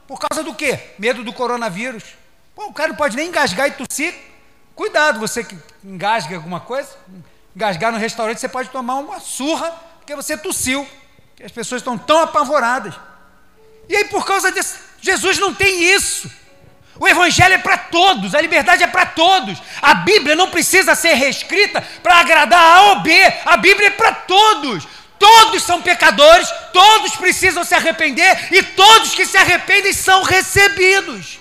[0.08, 0.79] Por causa do quê?
[0.97, 2.03] Medo do coronavírus.
[2.55, 4.13] Pô, o cara não pode nem engasgar e tossir.
[4.75, 6.89] Cuidado, você que engasga alguma coisa,
[7.55, 10.88] engasgar no restaurante, você pode tomar uma surra porque você tossiu.
[11.43, 12.93] As pessoas estão tão apavoradas.
[13.89, 16.29] E aí, por causa disso, Jesus não tem isso.
[16.97, 19.62] O Evangelho é para todos, a liberdade é para todos.
[19.81, 23.12] A Bíblia não precisa ser reescrita para agradar A ou B.
[23.45, 24.88] A Bíblia é para todos.
[25.17, 31.39] Todos são pecadores, todos precisam se arrepender e todos que se arrependem são recebidos.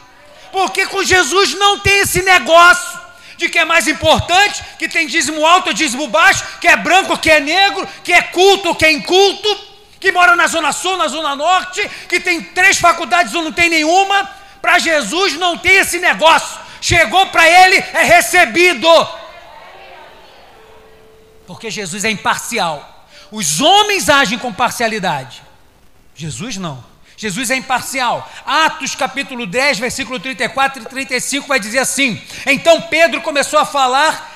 [0.53, 3.01] Porque com Jesus não tem esse negócio
[3.37, 7.19] de que é mais importante, que tem dízimo alto ou dízimo baixo, que é branco
[7.19, 10.99] que é negro, que é culto ou que é inculto que mora na Zona Sul,
[10.99, 14.31] na Zona Norte, que tem três faculdades ou não tem nenhuma.
[14.61, 16.61] Para Jesus não tem esse negócio.
[16.79, 18.87] Chegou para ele, é recebido.
[21.47, 22.94] Porque Jesus é imparcial.
[23.35, 25.43] Os homens agem com parcialidade.
[26.15, 26.85] Jesus não.
[27.17, 28.31] Jesus é imparcial.
[28.47, 34.33] Atos capítulo 10, versículo 34 e 35 vai dizer assim: Então Pedro começou a falar.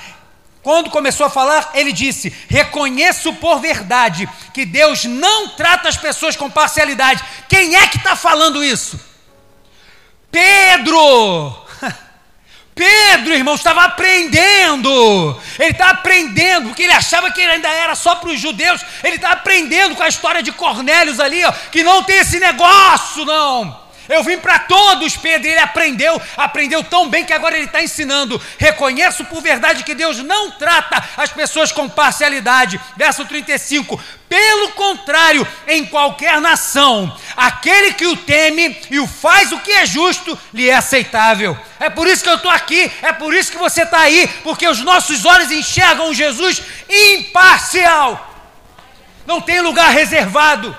[0.64, 6.34] Quando começou a falar, ele disse: Reconheço por verdade que Deus não trata as pessoas
[6.34, 7.22] com parcialidade.
[7.48, 8.98] Quem é que está falando isso?
[10.28, 11.67] Pedro!
[12.79, 15.37] Pedro, irmão, estava aprendendo.
[15.59, 18.81] Ele está aprendendo, porque ele achava que ele ainda era só para os judeus.
[19.03, 23.25] Ele está aprendendo com a história de Cornélios ali, ó, que não tem esse negócio,
[23.25, 23.88] não.
[24.09, 27.83] Eu vim para todos, Pedro, e ele aprendeu, aprendeu tão bem que agora ele está
[27.83, 28.40] ensinando.
[28.57, 32.81] Reconheço por verdade que Deus não trata as pessoas com parcialidade.
[32.97, 34.01] Verso 35.
[34.29, 39.87] Pelo contrário, em qualquer nação, aquele que o teme e o faz o que é
[39.87, 41.59] justo, lhe é aceitável.
[41.81, 44.68] É por isso que eu estou aqui, é por isso que você está aí, porque
[44.68, 48.35] os nossos olhos enxergam Jesus imparcial.
[49.27, 50.77] Não tem lugar reservado.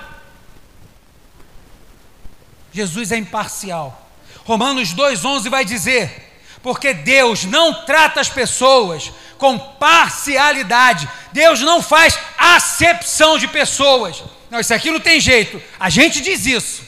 [2.72, 4.08] Jesus é imparcial.
[4.44, 6.30] Romanos 2,11 vai dizer:
[6.62, 14.22] porque Deus não trata as pessoas com parcialidade, Deus não faz acepção de pessoas.
[14.50, 15.62] Não, isso aqui não tem jeito.
[15.78, 16.82] A gente diz isso.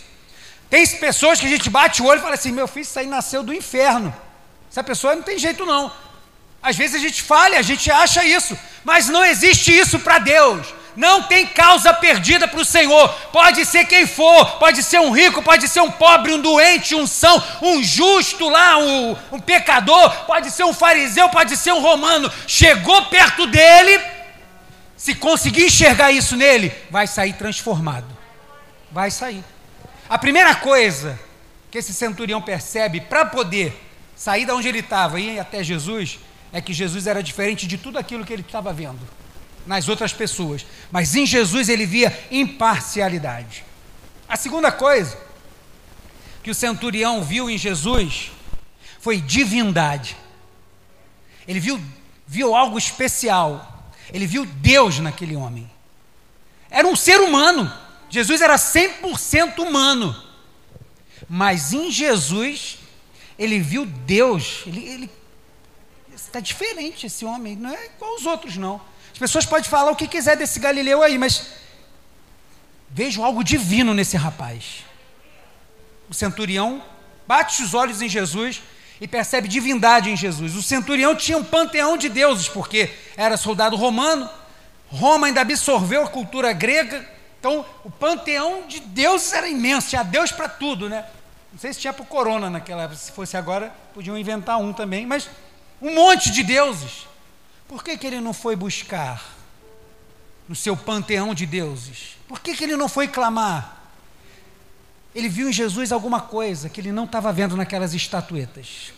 [0.68, 3.06] Tem pessoas que a gente bate o olho e fala assim: meu filho, isso aí
[3.06, 4.14] nasceu do inferno.
[4.70, 5.92] Essa pessoa não tem jeito, não.
[6.62, 10.66] Às vezes a gente falha, a gente acha isso, mas não existe isso para Deus.
[10.94, 13.08] Não tem causa perdida para o Senhor.
[13.32, 17.06] Pode ser quem for, pode ser um rico, pode ser um pobre, um doente, um
[17.06, 22.30] são, um justo lá, um, um pecador, pode ser um fariseu, pode ser um romano.
[22.46, 24.00] Chegou perto dele,
[24.96, 28.06] se conseguir enxergar isso nele, vai sair transformado.
[28.90, 29.42] Vai sair.
[30.08, 31.18] A primeira coisa
[31.70, 33.74] que esse centurião percebe para poder
[34.14, 36.18] sair da onde ele estava e ir até Jesus
[36.52, 39.21] é que Jesus era diferente de tudo aquilo que ele estava vendo
[39.66, 43.64] nas outras pessoas, mas em Jesus ele via imparcialidade.
[44.28, 45.18] A segunda coisa
[46.42, 48.32] que o centurião viu em Jesus
[48.98, 50.16] foi divindade.
[51.46, 51.80] Ele viu,
[52.26, 53.90] viu algo especial.
[54.12, 55.70] Ele viu Deus naquele homem.
[56.70, 57.72] Era um ser humano.
[58.08, 60.14] Jesus era 100% humano.
[61.28, 62.78] Mas em Jesus,
[63.38, 64.62] ele viu Deus.
[64.66, 65.10] Ele,
[66.14, 68.80] está diferente esse homem, não é igual aos outros, não.
[69.22, 71.46] As pessoas podem falar o que quiser desse Galileu aí, mas
[72.90, 74.84] vejo algo divino nesse rapaz.
[76.10, 76.82] O centurião
[77.24, 78.60] bate os olhos em Jesus
[79.00, 80.56] e percebe divindade em Jesus.
[80.56, 84.28] O centurião tinha um panteão de deuses, porque era soldado romano,
[84.88, 87.08] Roma ainda absorveu a cultura grega,
[87.38, 91.06] então o panteão de deuses era imenso, tinha Deus para tudo, né?
[91.52, 94.72] Não sei se tinha para o corona naquela época, se fosse agora, podiam inventar um
[94.72, 95.30] também, mas
[95.80, 97.11] um monte de deuses.
[97.72, 99.24] Por que, que ele não foi buscar
[100.46, 102.18] no seu panteão de deuses?
[102.28, 103.80] Por que, que ele não foi clamar?
[105.14, 108.92] Ele viu em Jesus alguma coisa que ele não estava vendo naquelas estatuetas.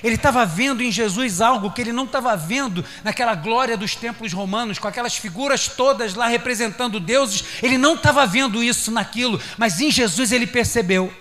[0.00, 4.32] Ele estava vendo em Jesus algo que ele não estava vendo naquela glória dos templos
[4.32, 7.44] romanos, com aquelas figuras todas lá representando deuses.
[7.64, 11.12] Ele não estava vendo isso naquilo, mas em Jesus ele percebeu.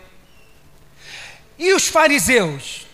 [1.57, 2.85] E os fariseus?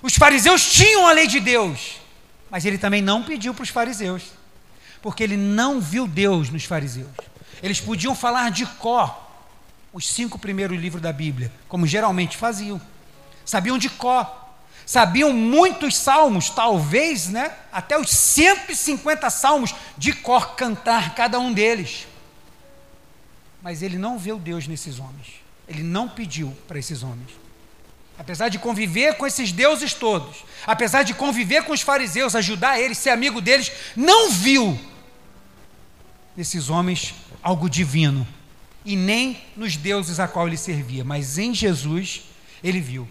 [0.00, 2.01] Os fariseus tinham a lei de Deus,
[2.52, 4.24] mas ele também não pediu para os fariseus,
[5.00, 7.08] porque ele não viu Deus nos fariseus.
[7.62, 9.20] Eles podiam falar de cor
[9.90, 12.78] os cinco primeiros livros da Bíblia, como geralmente faziam.
[13.42, 14.30] Sabiam de cor,
[14.84, 22.06] sabiam muitos salmos, talvez, né, até os 150 salmos de cor cantar cada um deles.
[23.62, 25.40] Mas ele não viu Deus nesses homens.
[25.66, 27.41] Ele não pediu para esses homens
[28.22, 32.98] apesar de conviver com esses deuses todos, apesar de conviver com os fariseus, ajudar eles,
[32.98, 34.78] ser amigo deles, não viu
[36.36, 38.24] nesses homens algo divino,
[38.84, 42.22] e nem nos deuses a qual ele servia, mas em Jesus
[42.62, 43.08] ele viu.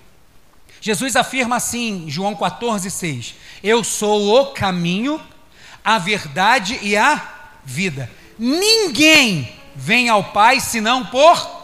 [0.79, 5.21] Jesus afirma assim, João 14, 6: Eu sou o caminho,
[5.83, 7.21] a verdade e a
[7.65, 8.09] vida.
[8.39, 11.61] Ninguém vem ao Pai senão por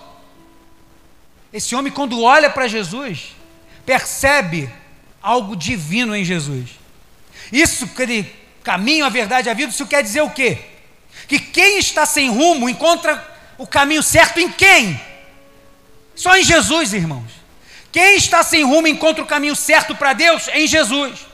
[1.51, 3.36] esse homem, quando olha para Jesus,
[3.87, 4.69] percebe
[5.21, 6.71] algo divino em Jesus.
[7.51, 10.59] Isso que ele caminho, a verdade, a vida, isso quer dizer o quê?
[11.25, 13.25] Que quem está sem rumo encontra
[13.57, 14.99] o caminho certo em quem?
[16.13, 17.31] Só em Jesus, irmãos.
[17.89, 21.25] Quem está sem rumo encontra o caminho certo para Deus em Jesus.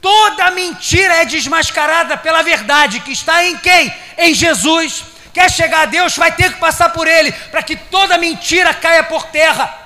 [0.00, 3.94] Toda mentira é desmascarada pela verdade que está em quem?
[4.18, 5.04] Em Jesus.
[5.32, 9.04] Quer chegar a Deus, vai ter que passar por Ele, para que toda mentira caia
[9.04, 9.83] por terra.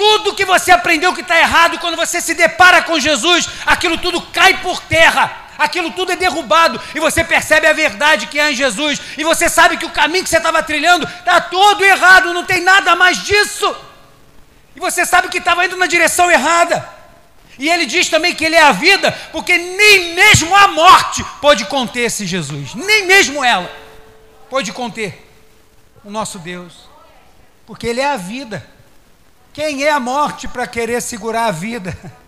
[0.00, 4.22] Tudo que você aprendeu que está errado, quando você se depara com Jesus, aquilo tudo
[4.22, 5.48] cai por terra.
[5.58, 9.46] aquilo tudo é derrubado e você percebe a verdade que há em Jesus e você
[9.46, 13.22] sabe que o caminho que você estava trilhando está todo errado, não tem nada mais
[13.22, 13.76] disso.
[14.74, 16.88] E você sabe que estava indo na direção errada.
[17.58, 21.66] E ele diz também que ele é a vida, porque nem mesmo a morte pode
[21.66, 23.70] conter esse Jesus, nem mesmo ela
[24.48, 25.30] pode conter
[26.02, 26.88] o nosso Deus,
[27.66, 28.66] porque ele é a vida.
[29.52, 31.96] Quem é a morte para querer segurar a vida?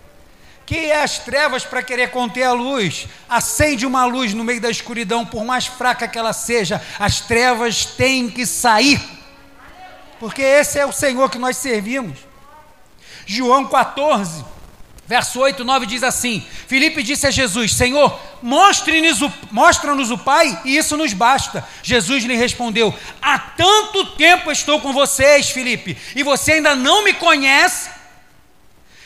[0.67, 3.07] Quem é as trevas para querer conter a luz?
[3.29, 7.85] Acende uma luz no meio da escuridão, por mais fraca que ela seja, as trevas
[7.85, 9.01] têm que sair,
[10.19, 12.19] porque esse é o Senhor que nós servimos.
[13.27, 14.45] João 14,
[15.13, 20.17] verso 8 e 9 diz assim: Filipe disse a Jesus: Senhor, mostre-nos o, mostra-nos o
[20.17, 21.63] Pai e isso nos basta.
[21.83, 27.13] Jesus lhe respondeu: Há tanto tempo estou com vocês, Filipe, e você ainda não me
[27.13, 27.91] conhece.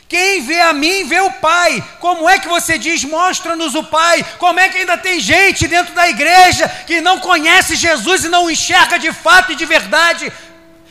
[0.08, 1.82] Quem vê a mim vê o Pai.
[1.98, 4.24] Como é que você diz, mostra-nos o Pai?
[4.38, 8.48] Como é que ainda tem gente dentro da igreja que não conhece Jesus e não
[8.48, 10.32] enxerga de fato e de verdade?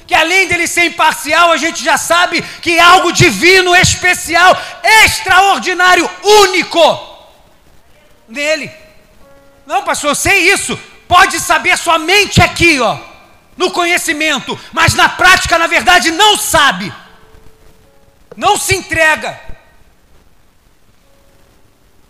[0.08, 4.56] Que além dele ser imparcial, a gente já sabe que é algo divino, especial,
[5.03, 7.16] extraordinário, único
[8.28, 8.72] nele.
[9.66, 10.80] Não, pastor, eu sei isso.
[11.08, 12.97] Pode saber somente aqui, ó,
[13.58, 16.91] no conhecimento, mas na prática, na verdade, não sabe
[18.36, 19.39] não se entrega,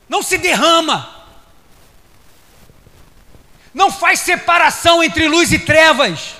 [0.10, 1.14] não se derrama,
[3.74, 6.36] não faz separação entre luz e trevas,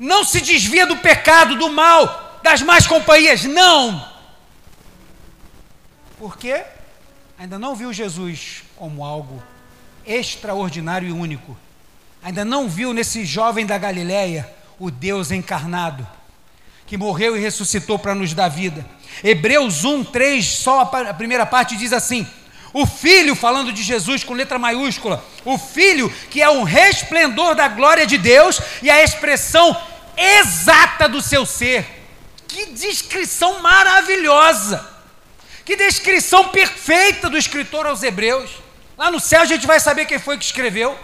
[0.00, 4.08] não se desvia do pecado, do mal, das más companhias, não.
[6.18, 6.64] Porque
[7.38, 9.42] ainda não viu Jesus como algo
[10.06, 11.56] extraordinário e único.
[12.22, 16.06] Ainda não viu nesse jovem da Galileia o Deus encarnado
[16.86, 18.84] que morreu e ressuscitou para nos dar vida.
[19.22, 22.26] Hebreus 1, 3, só a primeira parte diz assim:
[22.72, 27.68] o Filho, falando de Jesus com letra maiúscula, o Filho que é um resplendor da
[27.68, 29.76] glória de Deus e a expressão
[30.16, 31.86] exata do seu ser.
[32.46, 34.88] Que descrição maravilhosa!
[35.64, 38.50] Que descrição perfeita do escritor aos Hebreus.
[38.98, 40.98] Lá no céu a gente vai saber quem foi que escreveu.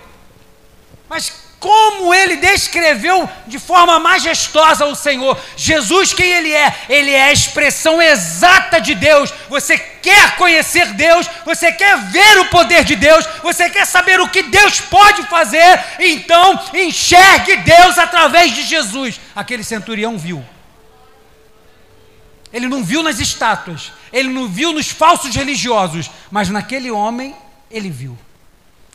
[1.08, 5.38] Mas como ele descreveu de forma majestosa o Senhor.
[5.56, 6.74] Jesus, quem ele é?
[6.88, 9.32] Ele é a expressão exata de Deus.
[9.48, 14.28] Você quer conhecer Deus, você quer ver o poder de Deus, você quer saber o
[14.28, 19.18] que Deus pode fazer, então enxergue Deus através de Jesus.
[19.34, 20.44] Aquele centurião viu.
[22.52, 27.34] Ele não viu nas estátuas, ele não viu nos falsos religiosos, mas naquele homem
[27.70, 28.16] ele viu.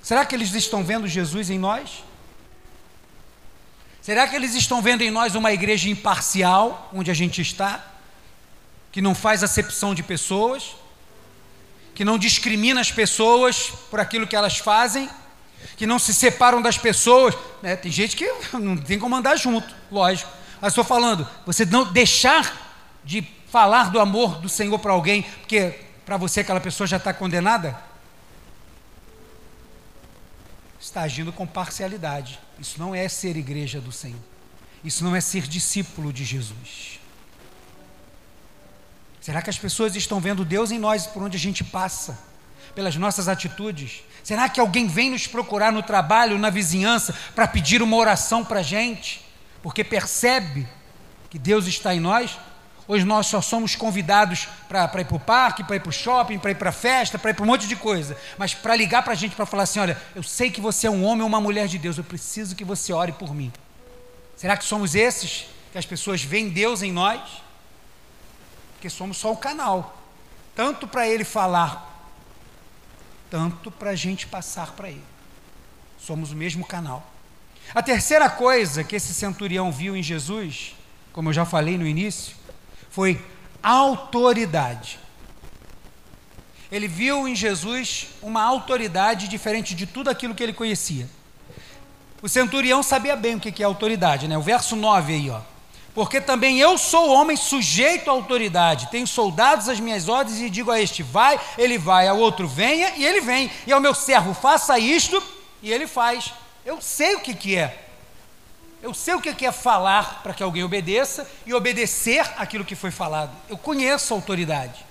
[0.02, 2.04] Será que eles estão vendo Jesus em nós?
[4.02, 7.86] Será que eles estão vendo em nós uma igreja imparcial, onde a gente está,
[8.92, 10.76] que não faz acepção de pessoas,
[11.94, 15.08] que não discrimina as pessoas por aquilo que elas fazem,
[15.78, 17.36] que não se separam das pessoas?
[17.62, 18.28] É, tem gente que
[18.58, 20.32] não tem como andar junto, lógico.
[20.60, 22.74] Mas estou falando, você não deixar
[23.04, 27.14] de falar do amor do Senhor para alguém, porque para você aquela pessoa já está
[27.14, 27.91] condenada?
[30.82, 32.40] Está agindo com parcialidade.
[32.60, 34.20] Isso não é ser igreja do Senhor.
[34.84, 37.00] Isso não é ser discípulo de Jesus.
[39.22, 42.18] Será que as pessoas estão vendo Deus em nós por onde a gente passa?
[42.74, 44.02] Pelas nossas atitudes?
[44.24, 48.62] Será que alguém vem nos procurar no trabalho, na vizinhança, para pedir uma oração para
[48.62, 49.24] a gente?
[49.62, 50.68] Porque percebe
[51.30, 52.40] que Deus está em nós?
[52.92, 56.38] Hoje nós só somos convidados para ir para o parque, para ir para o shopping,
[56.38, 58.18] para ir para a festa, para ir para um monte de coisa.
[58.38, 60.92] Mas para ligar para a gente, para falar assim: olha, eu sei que você é
[60.92, 63.50] um homem ou uma mulher de Deus, eu preciso que você ore por mim.
[64.36, 67.22] Será que somos esses que as pessoas veem Deus em nós?
[68.74, 69.98] Porque somos só o canal
[70.54, 72.12] tanto para Ele falar,
[73.30, 75.04] tanto para a gente passar para Ele.
[75.98, 77.10] Somos o mesmo canal.
[77.74, 80.76] A terceira coisa que esse centurião viu em Jesus,
[81.14, 82.41] como eu já falei no início,
[82.92, 83.20] foi
[83.64, 85.00] autoridade.
[86.72, 91.10] Ele viu em Jesus uma autoridade diferente de tudo aquilo que ele conhecia.
[92.22, 94.38] O centurião sabia bem o que é autoridade, né?
[94.38, 95.42] O verso 9 aí, ó.
[95.94, 100.72] Porque também eu sou homem sujeito à autoridade, tenho soldados às minhas ordens e digo
[100.72, 104.34] a este vai, ele vai, ao outro venha e ele vem, e ao meu servo
[104.34, 105.22] faça isto
[105.62, 106.34] e ele faz.
[106.66, 107.91] Eu sei o que, que é
[108.82, 112.90] eu sei o que é falar para que alguém obedeça e obedecer aquilo que foi
[112.90, 113.32] falado.
[113.48, 114.86] Eu conheço a autoridade.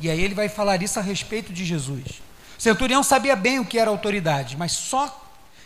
[0.00, 2.22] E aí ele vai falar isso a respeito de Jesus.
[2.58, 5.20] O centurião sabia bem o que era autoridade, mas só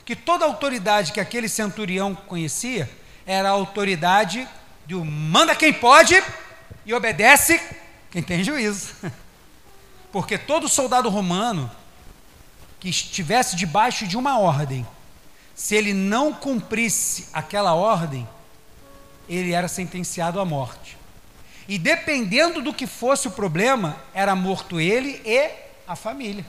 [0.04, 2.90] que toda autoridade que aquele centurião conhecia
[3.24, 4.46] era a autoridade
[4.86, 6.22] do manda quem pode
[6.84, 7.60] e obedece
[8.10, 8.94] quem tem juízo.
[10.12, 11.70] Porque todo soldado romano
[12.80, 14.86] que estivesse debaixo de uma ordem,
[15.56, 18.28] se ele não cumprisse aquela ordem,
[19.26, 20.98] ele era sentenciado à morte.
[21.66, 25.50] E dependendo do que fosse o problema, era morto ele e
[25.88, 26.44] a família,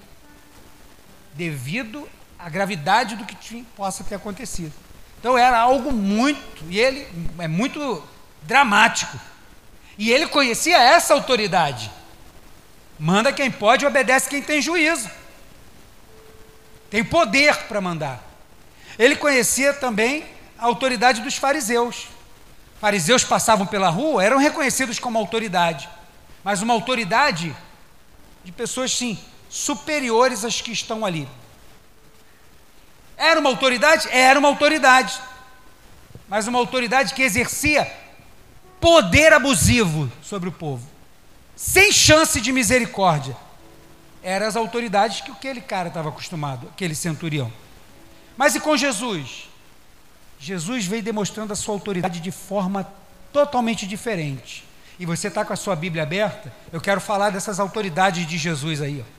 [1.33, 4.73] devido à gravidade do que tinha, possa ter acontecido.
[5.17, 7.07] Então era algo muito, e ele
[7.39, 8.03] é muito
[8.43, 9.17] dramático.
[9.97, 11.89] E ele conhecia essa autoridade.
[12.99, 15.09] Manda quem pode, obedece quem tem juízo.
[16.89, 18.26] Tem poder para mandar.
[18.97, 20.25] Ele conhecia também
[20.57, 22.07] a autoridade dos fariseus.
[22.79, 25.89] Fariseus passavam pela rua, eram reconhecidos como autoridade,
[26.43, 27.55] mas uma autoridade
[28.43, 29.19] de pessoas, sim,
[29.49, 31.27] superiores às que estão ali.
[33.17, 34.07] Era uma autoridade?
[34.11, 35.19] Era uma autoridade,
[36.27, 37.91] mas uma autoridade que exercia
[38.79, 40.87] poder abusivo sobre o povo,
[41.55, 43.35] sem chance de misericórdia.
[44.21, 47.51] Eram as autoridades que aquele cara estava acostumado, aquele centurião.
[48.37, 49.49] Mas e com Jesus?
[50.39, 52.87] Jesus veio demonstrando a sua autoridade de forma
[53.33, 54.63] totalmente diferente.
[54.99, 56.53] E você está com a sua Bíblia aberta?
[56.71, 59.01] Eu quero falar dessas autoridades de Jesus aí.
[59.01, 59.17] Ó.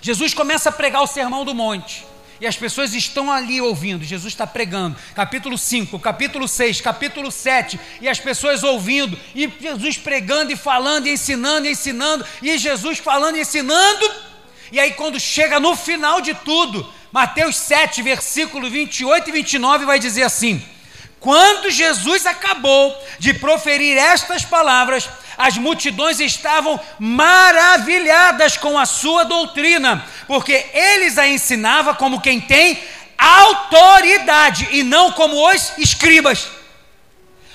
[0.00, 2.06] Jesus começa a pregar o sermão do monte.
[2.40, 7.80] E as pessoas estão ali ouvindo, Jesus está pregando, capítulo 5, capítulo 6, capítulo 7,
[7.98, 12.98] e as pessoas ouvindo, e Jesus pregando e falando, e ensinando e ensinando, e Jesus
[12.98, 14.10] falando e ensinando,
[14.70, 19.98] e aí quando chega no final de tudo, Mateus 7, versículo 28 e 29 vai
[19.98, 20.64] dizer assim:
[21.20, 30.04] Quando Jesus acabou de proferir estas palavras, as multidões estavam maravilhadas com a sua doutrina,
[30.26, 32.82] porque eles a ensinava como quem tem
[33.18, 36.48] autoridade e não como os escribas.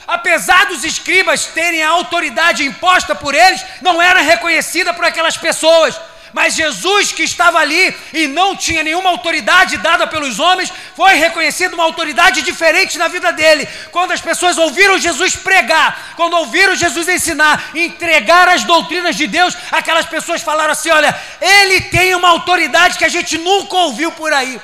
[0.08, 6.00] Apesar dos escribas terem a autoridade imposta por eles, não era reconhecida por aquelas pessoas.
[6.34, 11.74] Mas Jesus, que estava ali e não tinha nenhuma autoridade dada pelos homens, foi reconhecido
[11.74, 13.68] uma autoridade diferente na vida dele.
[13.92, 19.58] Quando as pessoas ouviram Jesus pregar, quando ouviram Jesus ensinar, entregar as doutrinas de Deus,
[19.72, 24.32] aquelas pessoas falaram assim: olha, ele tem uma autoridade que a gente nunca ouviu por
[24.32, 24.60] aí.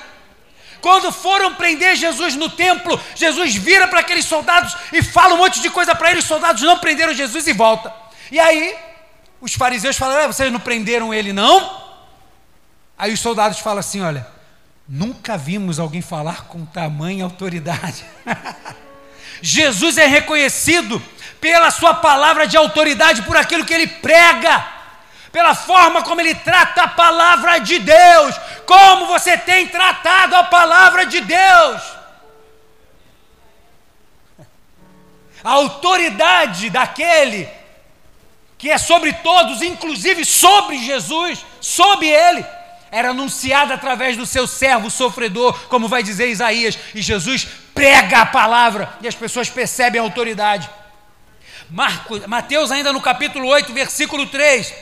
[0.79, 5.59] Quando foram prender Jesus no templo, Jesus vira para aqueles soldados e fala um monte
[5.59, 6.23] de coisa para eles.
[6.23, 7.93] Os soldados não prenderam Jesus e volta.
[8.31, 8.75] E aí
[9.39, 11.85] os fariseus falam: ah, vocês não prenderam ele, não?
[12.97, 14.27] Aí os soldados falam assim: olha,
[14.87, 18.05] nunca vimos alguém falar com tamanha autoridade.
[19.41, 21.01] Jesus é reconhecido
[21.39, 24.65] pela sua palavra de autoridade, por aquilo que ele prega,
[25.31, 28.35] pela forma como ele trata a palavra de Deus.
[28.65, 31.81] Como você tem tratado a palavra de Deus?
[35.43, 37.47] A autoridade daquele
[38.57, 42.43] que é sobre todos, inclusive sobre Jesus, sobre ele,
[42.91, 48.25] era anunciada através do seu servo sofredor, como vai dizer Isaías, e Jesus prega a
[48.25, 50.69] palavra e as pessoas percebem a autoridade.
[51.69, 54.73] Marcos, Mateus, ainda no capítulo 8, versículo 3: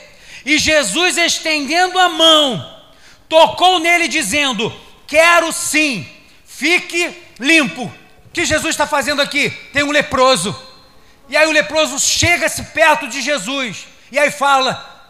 [0.44, 2.80] E Jesus, estendendo a mão,
[3.28, 4.72] tocou nele, dizendo:
[5.06, 6.08] Quero sim,
[6.46, 7.84] fique limpo.
[7.84, 9.50] O que Jesus está fazendo aqui?
[9.72, 10.54] Tem um leproso
[11.28, 15.04] e aí o leproso chega-se perto de Jesus e aí fala: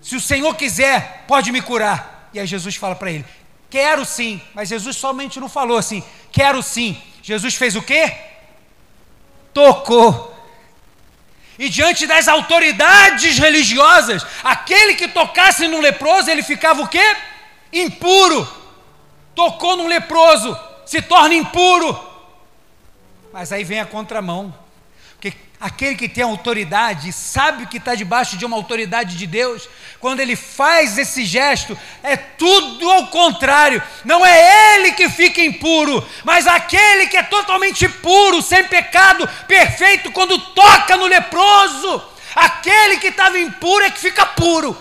[0.00, 2.28] Se o Senhor quiser, pode me curar.
[2.32, 3.24] E aí Jesus fala para ele:
[3.70, 4.40] Quero sim.
[4.54, 7.00] Mas Jesus somente não falou assim: Quero sim.
[7.22, 8.12] Jesus fez o quê?
[9.54, 10.30] Tocou.
[11.58, 17.16] E diante das autoridades religiosas, aquele que tocasse no leproso, ele ficava o quê?
[17.72, 18.46] Impuro.
[19.34, 21.98] Tocou no leproso, se torna impuro.
[23.32, 24.61] Mas aí vem a contramão.
[25.62, 29.68] Aquele que tem autoridade, sabe que está debaixo de uma autoridade de Deus,
[30.00, 33.80] quando ele faz esse gesto, é tudo ao contrário.
[34.04, 40.10] Não é ele que fica impuro, mas aquele que é totalmente puro, sem pecado, perfeito,
[40.10, 42.02] quando toca no leproso,
[42.34, 44.76] aquele que estava impuro é que fica puro.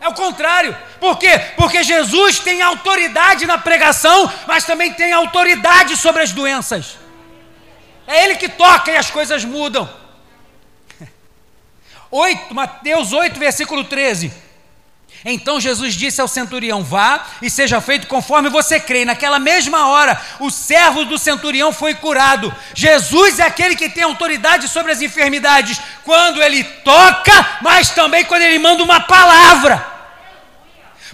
[0.00, 0.76] É o contrário.
[1.00, 1.36] Por quê?
[1.56, 7.05] Porque Jesus tem autoridade na pregação, mas também tem autoridade sobre as doenças.
[8.06, 9.88] É Ele que toca e as coisas mudam.
[12.10, 14.32] 8, Mateus 8, versículo 13.
[15.24, 19.04] Então Jesus disse ao centurião: Vá e seja feito conforme você crê.
[19.04, 22.54] Naquela mesma hora, o servo do centurião foi curado.
[22.74, 28.42] Jesus é aquele que tem autoridade sobre as enfermidades, quando ele toca, mas também quando
[28.42, 29.95] ele manda uma palavra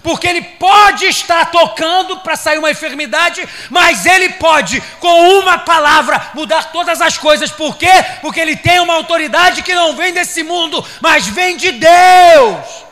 [0.03, 6.31] porque ele pode estar tocando para sair uma enfermidade, mas ele pode, com uma palavra,
[6.33, 7.49] mudar todas as coisas.
[7.49, 7.91] Por quê?
[8.21, 12.83] Porque ele tem uma autoridade que não vem desse mundo, mas vem de Deus.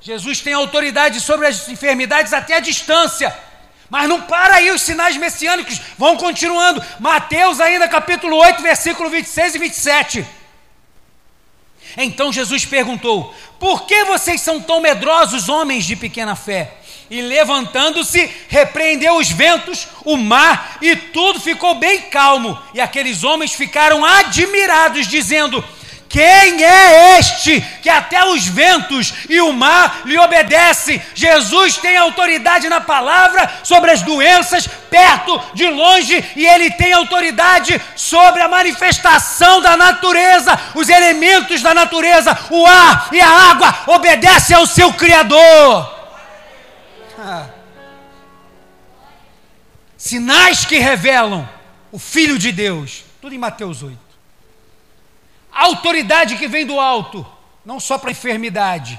[0.00, 3.36] Jesus tem autoridade sobre as enfermidades até a distância.
[3.90, 6.82] Mas não para aí, os sinais messiânicos vão continuando.
[7.00, 10.39] Mateus, ainda capítulo 8, versículo 26 e 27.
[11.96, 16.74] Então Jesus perguntou: Por que vocês são tão medrosos, homens de pequena fé?
[17.10, 22.56] E levantando-se, repreendeu os ventos, o mar, e tudo ficou bem calmo.
[22.72, 25.62] E aqueles homens ficaram admirados, dizendo:
[26.10, 31.00] quem é este que até os ventos e o mar lhe obedecem?
[31.14, 37.80] Jesus tem autoridade na palavra sobre as doenças, perto, de longe, e ele tem autoridade
[37.94, 44.56] sobre a manifestação da natureza, os elementos da natureza, o ar e a água obedecem
[44.56, 46.10] ao seu Criador.
[47.16, 47.46] Ah.
[49.96, 51.48] Sinais que revelam
[51.92, 54.09] o Filho de Deus, tudo em Mateus 8
[55.64, 57.26] autoridade que vem do alto,
[57.64, 58.98] não só para enfermidade,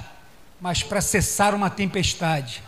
[0.59, 2.64] mas para cessar uma tempestade.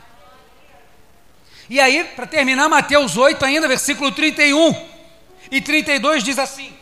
[1.70, 4.94] E aí, para terminar, Mateus 8, ainda, versículo 31
[5.52, 6.74] e 32 diz assim: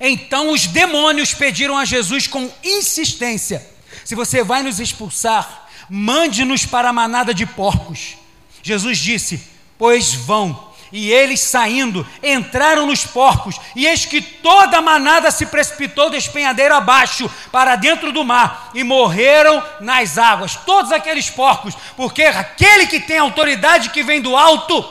[0.00, 3.66] Então os demônios pediram a Jesus com insistência:
[4.04, 8.16] Se você vai nos expulsar, mande-nos para a manada de porcos.
[8.62, 9.40] Jesus disse:
[9.78, 10.69] Pois vão.
[10.92, 16.74] E eles saindo, entraram nos porcos, e eis que toda a manada se precipitou despenhadeiro
[16.74, 22.98] abaixo, para dentro do mar, e morreram nas águas, todos aqueles porcos, porque aquele que
[22.98, 24.84] tem autoridade que vem do alto,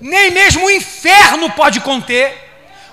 [0.00, 2.44] nem mesmo o inferno pode conter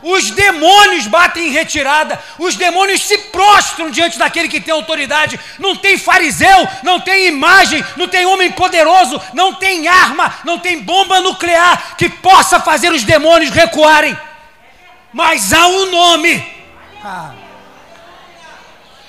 [0.02, 5.40] os demônios batem em retirada, os demônios se prostram diante daquele que tem autoridade.
[5.60, 10.82] Não tem fariseu, não tem imagem, não tem homem poderoso, não tem arma, não tem
[10.82, 14.18] bomba nuclear que possa fazer os demônios recuarem.
[15.14, 16.46] Mas há um nome.
[17.04, 17.32] Ah.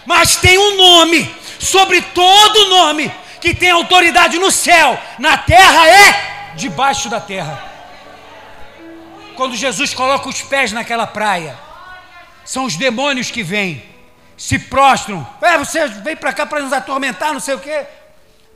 [0.04, 6.56] Mas tem um nome, sobre todo nome, que tem autoridade no céu, na terra e
[6.56, 7.71] debaixo da terra
[9.42, 11.58] quando Jesus coloca os pés naquela praia,
[12.44, 13.82] são os demônios que vêm,
[14.36, 15.26] se prostram.
[15.40, 17.84] É, você vem para cá para nos atormentar, não sei o quê.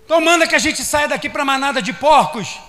[0.05, 2.61] Então manda que a gente saia daqui para manada de porcos.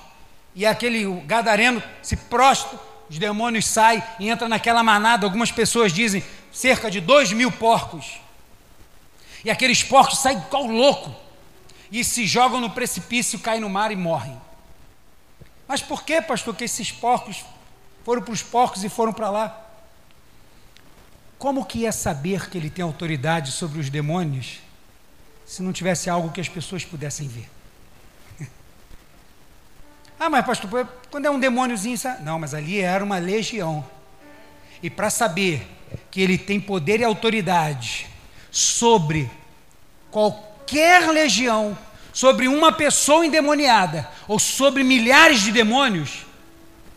[0.55, 5.27] E aquele gadareno se prostra, os demônios saem e entram naquela manada.
[5.27, 8.19] Algumas pessoas dizem cerca de dois mil porcos.
[9.45, 11.15] E aqueles porcos saem igual louco
[11.91, 14.41] e se jogam no precipício, caem no mar e morrem.
[15.67, 17.45] Mas por que, pastor, que esses porcos
[18.07, 19.65] foram para os porcos e foram para lá.
[21.37, 24.59] Como que ia saber que ele tem autoridade sobre os demônios
[25.45, 27.49] se não tivesse algo que as pessoas pudessem ver?
[30.17, 33.85] ah, mas pastor, quando é um demôniozinho, não, mas ali era uma legião.
[34.81, 35.67] E para saber
[36.09, 38.07] que ele tem poder e autoridade
[38.49, 39.29] sobre
[40.09, 41.77] qualquer legião,
[42.13, 46.25] sobre uma pessoa endemoniada ou sobre milhares de demônios,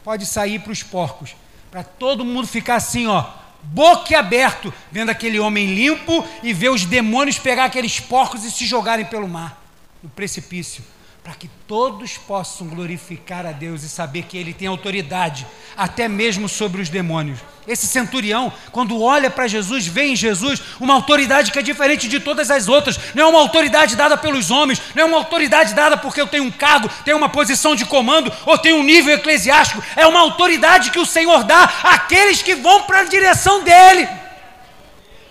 [0.04, 1.34] pode sair para os porcos,
[1.70, 3.24] para todo mundo ficar assim, ó,
[3.62, 8.66] boca aberto, vendo aquele homem limpo e ver os demônios pegar aqueles porcos e se
[8.66, 9.62] jogarem pelo mar,
[10.02, 10.82] no precipício
[11.22, 15.46] para que todos possam glorificar a Deus e saber que Ele tem autoridade,
[15.76, 17.40] até mesmo sobre os demônios.
[17.68, 22.18] Esse centurião, quando olha para Jesus, vê em Jesus uma autoridade que é diferente de
[22.18, 22.98] todas as outras.
[23.14, 26.44] Não é uma autoridade dada pelos homens, não é uma autoridade dada porque eu tenho
[26.44, 29.82] um cargo, tenho uma posição de comando ou tenho um nível eclesiástico.
[29.94, 34.19] É uma autoridade que o Senhor dá àqueles que vão para a direção dele.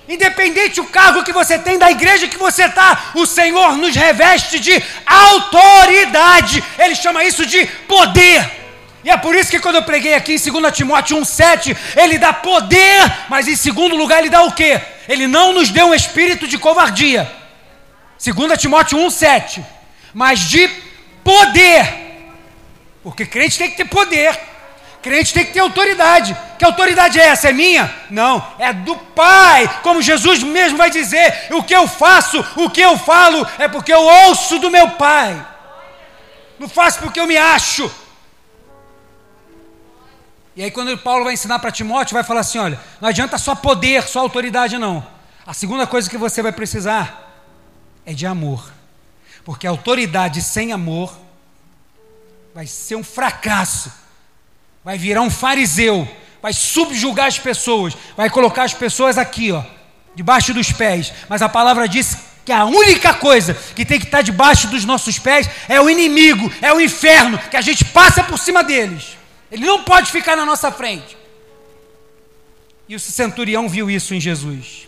[0.10, 4.60] Independente o cargo que você tem, da igreja que você está, o Senhor nos reveste
[4.60, 6.64] de autoridade.
[6.80, 8.60] Ele chama isso de poder.
[9.03, 12.34] E é por isso que quando eu preguei aqui em 2 Timóteo 1,7, ele dá
[12.34, 12.99] poder,
[13.30, 14.82] mas em segundo lugar ele dá o quê?
[15.07, 17.32] Ele não nos deu um espírito de covardia.
[18.22, 19.64] 2 Timóteo 1,7,
[20.12, 20.68] mas de
[21.24, 21.88] poder.
[23.03, 24.38] Porque crente tem que ter poder.
[25.01, 26.37] Crente tem que ter autoridade.
[26.57, 27.49] Que autoridade é essa?
[27.49, 27.93] É minha?
[28.09, 29.79] Não, é do Pai.
[29.81, 33.93] Como Jesus mesmo vai dizer: o que eu faço, o que eu falo, é porque
[33.93, 35.45] eu ouço do meu Pai.
[36.59, 37.89] Não faço porque eu me acho.
[40.53, 43.55] E aí, quando Paulo vai ensinar para Timóteo, vai falar assim: olha, não adianta só
[43.55, 45.05] poder, só autoridade, não.
[45.47, 47.33] A segunda coisa que você vai precisar
[48.05, 48.69] é de amor.
[49.45, 51.17] Porque autoridade sem amor
[52.53, 54.09] vai ser um fracasso
[54.84, 56.07] vai virar um fariseu,
[56.41, 59.63] vai subjugar as pessoas, vai colocar as pessoas aqui, ó,
[60.15, 61.13] debaixo dos pés.
[61.27, 65.19] Mas a palavra diz que a única coisa que tem que estar debaixo dos nossos
[65.19, 69.17] pés é o inimigo, é o inferno, que a gente passa por cima deles.
[69.51, 71.17] Ele não pode ficar na nossa frente.
[72.88, 74.88] E o centurião viu isso em Jesus.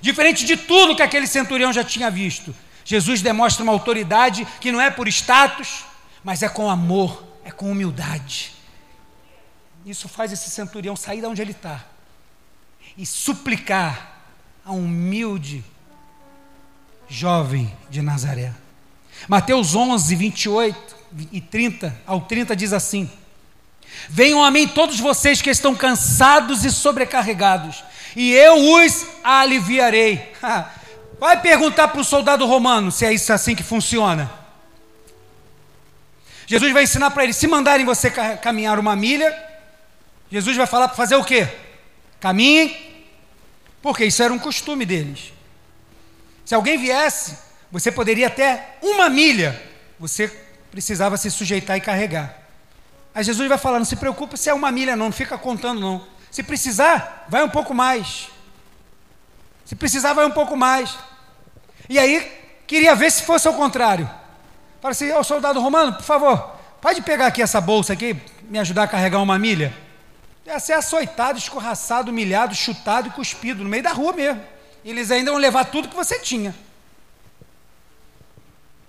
[0.00, 2.54] Diferente de tudo que aquele centurião já tinha visto,
[2.84, 5.84] Jesus demonstra uma autoridade que não é por status,
[6.24, 8.57] mas é com amor, é com humildade.
[9.88, 11.82] Isso faz esse centurião sair de onde ele está
[12.94, 14.20] e suplicar
[14.62, 15.64] a um humilde
[17.08, 18.52] jovem de Nazaré.
[19.26, 20.96] Mateus 11, 28
[21.32, 23.10] e 30 ao 30 diz assim:
[24.10, 27.82] Venham a mim todos vocês que estão cansados e sobrecarregados,
[28.14, 30.34] e eu os aliviarei.
[31.18, 34.30] Vai perguntar para o soldado romano se é isso assim que funciona.
[36.46, 39.47] Jesus vai ensinar para ele: se mandarem você caminhar uma milha,
[40.30, 41.48] Jesus vai falar para fazer o quê?
[42.20, 43.04] Caminhem,
[43.80, 45.32] porque isso era um costume deles.
[46.44, 47.36] Se alguém viesse,
[47.70, 49.60] você poderia até uma milha,
[49.98, 50.28] você
[50.70, 52.36] precisava se sujeitar e carregar.
[53.14, 55.80] Aí Jesus vai falar: não se preocupe se é uma milha, não, não fica contando,
[55.80, 56.06] não.
[56.30, 58.28] Se precisar, vai um pouco mais.
[59.64, 60.96] Se precisar, vai um pouco mais.
[61.88, 62.30] E aí,
[62.66, 64.08] queria ver se fosse ao contrário.
[64.80, 68.84] Fala assim, ô soldado romano, por favor, pode pegar aqui essa bolsa aqui, me ajudar
[68.84, 69.74] a carregar uma milha?
[70.48, 74.42] Ia ser açoitado, escorraçado, humilhado, chutado e cuspido no meio da rua mesmo.
[74.82, 76.54] E eles ainda vão levar tudo que você tinha.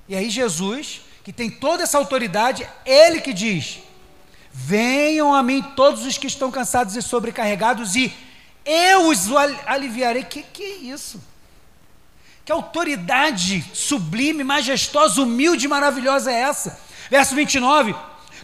[0.08, 3.80] E aí Jesus, que tem toda essa autoridade, ele que diz:
[4.54, 8.14] Venham a mim todos os que estão cansados e sobrecarregados, e
[8.64, 9.28] eu os
[9.66, 10.24] aliviarei.
[10.24, 11.22] Que que é isso?
[12.46, 16.80] Que autoridade sublime, majestosa, humilde e maravilhosa é essa?
[17.10, 17.94] Verso 29: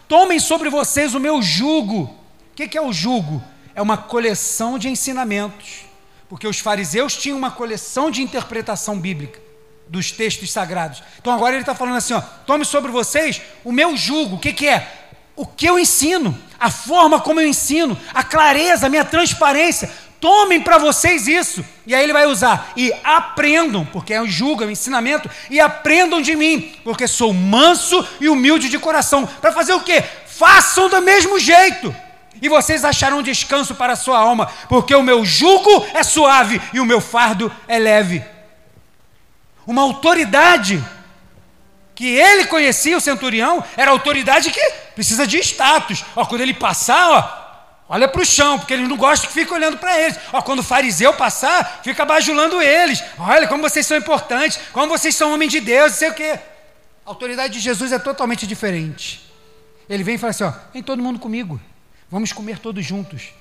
[0.05, 2.25] Tomem sobre vocês o meu jugo.
[2.56, 3.43] O que, é o jugo?
[3.76, 5.82] É uma coleção de ensinamentos.
[6.30, 9.41] Porque os fariseus tinham uma coleção de interpretação bíblica
[9.89, 11.03] dos textos sagrados.
[11.20, 14.38] Então agora ele está falando assim: ó, tome sobre vocês o meu jugo.
[14.38, 14.89] O que, que é?
[15.36, 19.91] O que eu ensino, a forma como eu ensino, a clareza, a minha transparência.
[20.22, 21.64] Tomem para vocês isso.
[21.86, 22.72] E aí ele vai usar.
[22.78, 25.30] E aprendam, porque é o julgo, é o ensinamento.
[25.49, 29.28] E aprendam de mim, porque sou manso e humilde de coração.
[29.28, 30.01] Para fazer o quê?
[30.26, 31.93] Façam do mesmo jeito.
[32.42, 36.80] E vocês acharão descanso para a sua alma, porque o meu jugo é suave e
[36.80, 38.24] o meu fardo é leve.
[39.66, 40.84] Uma autoridade
[41.96, 46.04] que ele conhecia, o centurião, era autoridade que precisa de status.
[46.16, 47.46] Ó, quando ele passar, ó,
[47.88, 50.18] Olha para o chão, porque eles não gostam que fique olhando para eles.
[50.34, 53.04] Ó, quando o fariseu passar, fica bajulando eles.
[53.18, 56.40] Olha como vocês são importantes, como vocês são homens de Deus, não sei o quê.
[57.06, 59.24] A autoridade de Jesus é totalmente diferente.
[59.88, 61.62] Ele vem e fala assim: ó, vem todo mundo comigo.
[62.10, 63.34] Vamos comer todos juntos.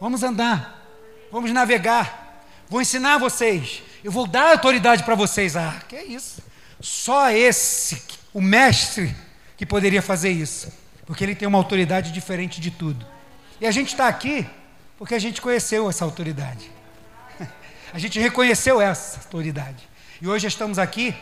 [0.00, 0.86] Vamos andar.
[1.30, 2.44] Vamos navegar.
[2.68, 3.82] Vou ensinar vocês.
[4.02, 5.56] Eu vou dar autoridade para vocês.
[5.56, 6.42] Ah, que é isso?
[6.80, 8.02] Só esse,
[8.32, 9.14] o mestre,
[9.56, 10.72] que poderia fazer isso.
[11.04, 13.06] Porque ele tem uma autoridade diferente de tudo.
[13.60, 14.46] E a gente está aqui
[14.96, 16.70] porque a gente conheceu essa autoridade.
[17.92, 19.88] A gente reconheceu essa autoridade.
[20.20, 21.14] E hoje estamos aqui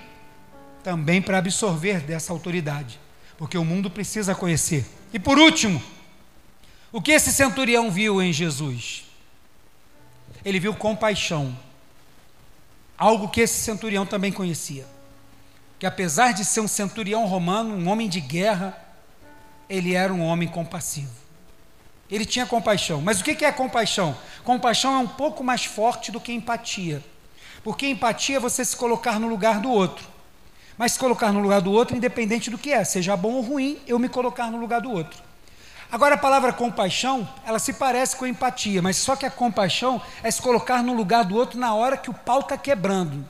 [0.82, 2.98] também para absorver dessa autoridade,
[3.36, 4.84] porque o mundo precisa conhecer.
[5.12, 5.80] E por último,
[6.90, 9.04] o que esse centurião viu em Jesus?
[10.44, 11.56] Ele viu compaixão,
[12.96, 14.86] algo que esse centurião também conhecia.
[15.78, 18.76] Que apesar de ser um centurião romano, um homem de guerra,
[19.68, 21.12] ele era um homem compassivo.
[22.10, 23.02] Ele tinha compaixão.
[23.02, 24.16] Mas o que é compaixão?
[24.42, 27.04] Compaixão é um pouco mais forte do que empatia.
[27.62, 30.08] Porque empatia é você se colocar no lugar do outro.
[30.78, 33.78] Mas se colocar no lugar do outro, independente do que é, seja bom ou ruim,
[33.86, 35.27] eu me colocar no lugar do outro.
[35.90, 40.30] Agora a palavra compaixão, ela se parece com empatia, mas só que a compaixão é
[40.30, 43.26] se colocar no lugar do outro na hora que o pau está quebrando,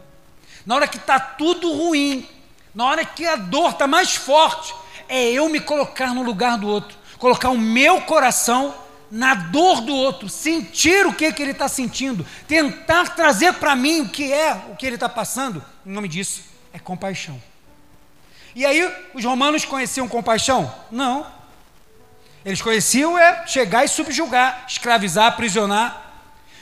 [0.67, 2.29] na hora que está tudo ruim,
[2.75, 4.75] na hora que a dor está mais forte,
[5.09, 8.75] é eu me colocar no lugar do outro colocar o meu coração
[9.11, 14.03] na dor do outro, sentir o que, que ele está sentindo, tentar trazer para mim
[14.03, 17.41] o que é o que ele está passando, em nome disso é compaixão.
[18.55, 20.73] E aí, os romanos conheciam compaixão?
[20.91, 21.27] Não.
[22.45, 26.05] Eles conheciam é chegar e subjugar, escravizar, aprisionar.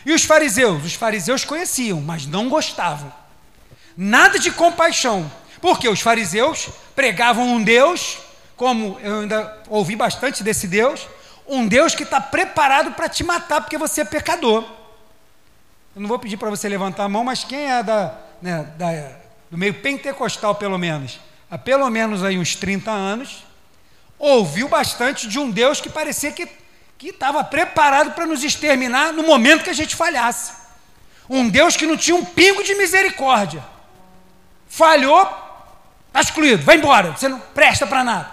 [0.04, 0.84] E os fariseus?
[0.84, 3.12] Os fariseus conheciam, mas não gostavam.
[3.96, 5.30] Nada de compaixão.
[5.60, 8.18] Porque os fariseus pregavam um Deus
[8.56, 11.06] como eu ainda ouvi bastante desse Deus,
[11.46, 14.64] um Deus que está preparado para te matar porque você é pecador.
[15.94, 19.12] Eu não vou pedir para você levantar a mão, mas quem é da, né, da,
[19.50, 21.20] do meio pentecostal, pelo menos,
[21.50, 23.45] há pelo menos aí uns 30 anos,
[24.18, 26.48] ouviu bastante de um Deus que parecia que
[27.00, 30.52] estava preparado para nos exterminar no momento que a gente falhasse.
[31.28, 33.62] Um Deus que não tinha um pingo de misericórdia.
[34.68, 35.22] Falhou,
[36.08, 38.30] está excluído, vai embora, você não presta para nada.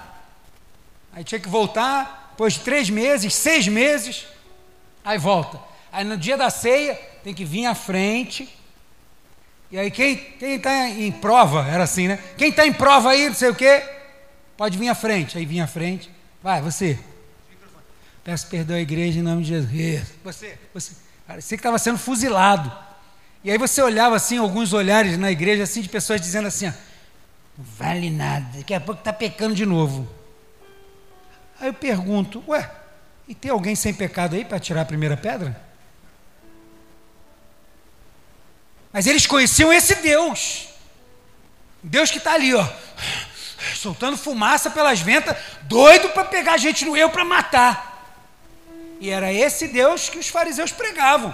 [1.13, 4.25] Aí tinha que voltar, depois de três meses, seis meses,
[5.03, 5.59] aí volta.
[5.91, 8.49] Aí no dia da ceia, tem que vir à frente
[9.71, 12.19] E aí, quem está em prova, era assim, né?
[12.37, 13.83] Quem está em prova aí, não sei o quê,
[14.63, 15.37] pode vir à frente.
[15.37, 16.09] Aí vinha à frente.
[16.41, 16.97] Vai, você.
[18.23, 20.07] Peço perdão à igreja em nome de Jesus.
[20.23, 20.93] Você, você.
[21.27, 22.71] Parecia que estava sendo fuzilado.
[23.43, 26.71] E aí você olhava assim, alguns olhares na igreja, assim, de pessoas dizendo assim: ó,
[27.57, 30.09] não vale nada, daqui a pouco está pecando de novo.
[31.59, 32.71] Aí eu pergunto: ué,
[33.27, 35.61] e tem alguém sem pecado aí para tirar a primeira pedra?
[38.93, 40.69] Mas eles conheciam esse Deus.
[41.83, 42.65] Deus que está ali, ó,
[43.75, 47.93] soltando fumaça pelas ventas, doido para pegar a gente no eu para matar.
[48.99, 51.33] E era esse Deus que os fariseus pregavam.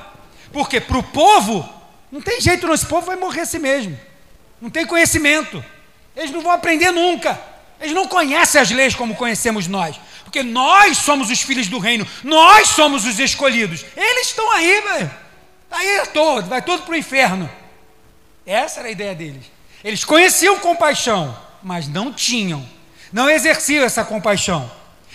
[0.51, 1.67] Porque para o povo,
[2.11, 3.99] não tem jeito, não, esse povo vai morrer assim mesmo.
[4.59, 5.63] Não tem conhecimento.
[6.15, 7.39] Eles não vão aprender nunca.
[7.79, 9.99] Eles não conhecem as leis como conhecemos nós.
[10.23, 13.85] Porque nós somos os filhos do reino, nós somos os escolhidos.
[13.95, 15.11] Eles estão aí, velho.
[15.63, 17.49] Está aí todo, vai todo para o inferno.
[18.45, 19.45] Essa era a ideia deles.
[19.83, 22.65] Eles conheciam compaixão, mas não tinham,
[23.11, 24.69] não exerciam essa compaixão.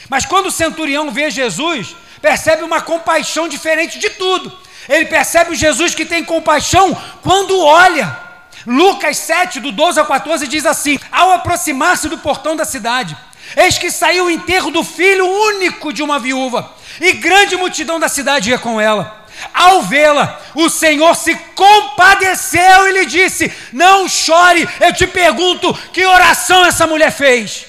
[0.09, 4.57] Mas quando o centurião vê Jesus, percebe uma compaixão diferente de tudo.
[4.89, 8.25] Ele percebe o Jesus que tem compaixão quando olha.
[8.67, 13.17] Lucas 7, do 12 a 14, diz assim: Ao aproximar-se do portão da cidade,
[13.57, 16.71] eis que saiu o enterro do filho único de uma viúva,
[17.01, 19.24] e grande multidão da cidade ia com ela.
[19.53, 26.05] Ao vê-la, o Senhor se compadeceu e lhe disse: Não chore, eu te pergunto, que
[26.05, 27.67] oração essa mulher fez?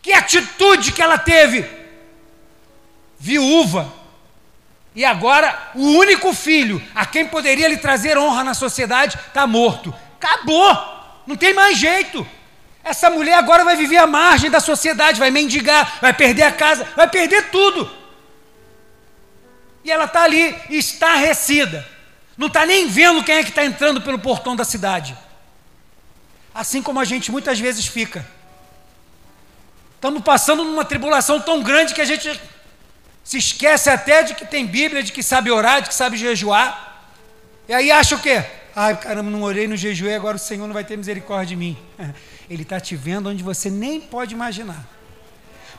[0.00, 1.64] Que atitude que ela teve?
[3.18, 3.92] Viúva,
[4.94, 9.94] e agora o único filho a quem poderia lhe trazer honra na sociedade está morto.
[10.20, 10.76] Acabou,
[11.26, 12.26] não tem mais jeito.
[12.84, 16.86] Essa mulher agora vai viver à margem da sociedade, vai mendigar, vai perder a casa,
[16.96, 18.01] vai perder tudo.
[19.84, 21.86] E ela está ali estarrecida.
[22.36, 25.16] Não está nem vendo quem é que está entrando pelo portão da cidade.
[26.54, 28.26] Assim como a gente muitas vezes fica.
[29.94, 32.40] Estamos passando numa tribulação tão grande que a gente
[33.22, 37.08] se esquece até de que tem Bíblia, de que sabe orar, de que sabe jejuar.
[37.68, 38.44] E aí acha o quê?
[38.74, 41.78] Ai, caramba, não orei, não jejuei, agora o Senhor não vai ter misericórdia de mim.
[42.50, 44.84] Ele está te vendo onde você nem pode imaginar.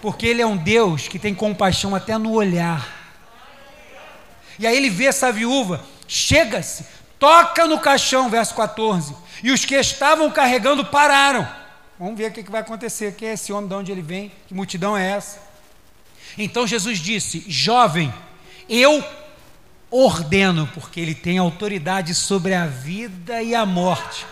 [0.01, 3.02] Porque Ele é um Deus que tem compaixão até no olhar.
[4.59, 6.85] E aí ele vê essa viúva, chega-se,
[7.19, 9.15] toca no caixão, verso 14.
[9.43, 11.47] E os que estavam carregando pararam.
[11.99, 13.15] Vamos ver o que vai acontecer.
[13.15, 14.31] Quem é esse homem, de onde ele vem?
[14.47, 15.39] Que multidão é essa?
[16.37, 18.13] Então Jesus disse: Jovem,
[18.67, 19.03] eu
[19.91, 24.25] ordeno, porque ele tem autoridade sobre a vida e a morte.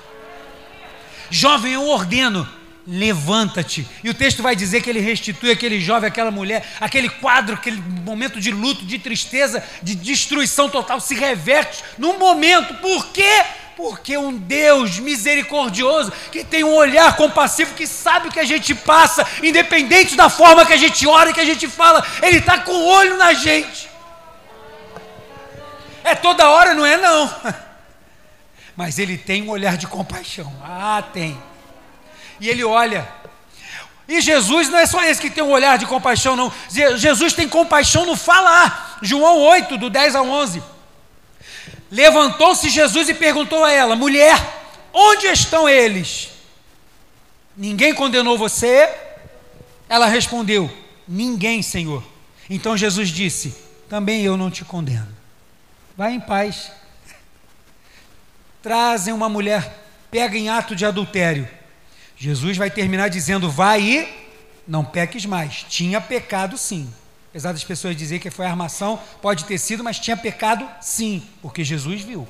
[1.29, 2.47] Jovem, eu ordeno,
[2.87, 3.87] levanta-te.
[4.03, 7.81] E o texto vai dizer que ele restitui aquele jovem, aquela mulher, aquele quadro, aquele
[7.81, 12.73] momento de luto, de tristeza, de destruição total, se reverte num momento.
[12.75, 13.43] Por quê?
[13.75, 18.75] Porque um Deus misericordioso, que tem um olhar compassivo, que sabe o que a gente
[18.75, 22.59] passa, independente da forma que a gente ora e que a gente fala, Ele está
[22.59, 23.89] com o olho na gente.
[26.03, 26.97] É toda hora, não é?
[26.97, 27.33] Não.
[28.75, 30.51] Mas Ele tem um olhar de compaixão.
[30.63, 31.37] Ah, tem
[32.41, 33.07] e ele olha.
[34.07, 36.51] E Jesus não é só esse que tem um olhar de compaixão, não.
[36.97, 38.97] Jesus tem compaixão no falar.
[39.01, 40.61] João 8, do 10 a 11.
[41.89, 44.35] Levantou-se Jesus e perguntou a ela: Mulher,
[44.91, 46.29] onde estão eles?
[47.55, 48.91] Ninguém condenou você?
[49.87, 50.69] Ela respondeu:
[51.07, 52.03] Ninguém, Senhor.
[52.49, 53.55] Então Jesus disse:
[53.87, 55.15] Também eu não te condeno.
[55.95, 56.71] Vai em paz.
[58.63, 61.47] Trazem uma mulher, pega em ato de adultério
[62.21, 64.07] Jesus vai terminar dizendo: vai e
[64.67, 65.65] não peques mais.
[65.67, 66.87] Tinha pecado sim.
[67.31, 71.63] Apesar das pessoas dizerem que foi armação, pode ter sido, mas tinha pecado sim, porque
[71.63, 72.27] Jesus viu.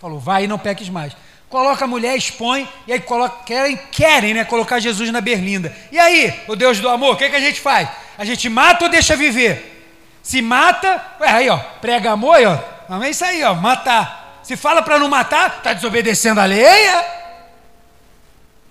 [0.00, 1.12] Falou: vai e não peques mais.
[1.50, 5.76] Coloca a mulher, expõe, e aí coloca, querem, querem né, colocar Jesus na berlinda.
[5.92, 7.86] E aí, o Deus do amor, o que, é que a gente faz?
[8.16, 9.90] A gente mata ou deixa viver?
[10.22, 12.58] Se mata, ué, aí ó, prega amor, aí, ó,
[13.02, 14.40] é isso aí, ó, matar.
[14.42, 17.18] Se fala para não matar, está desobedecendo a lei, é?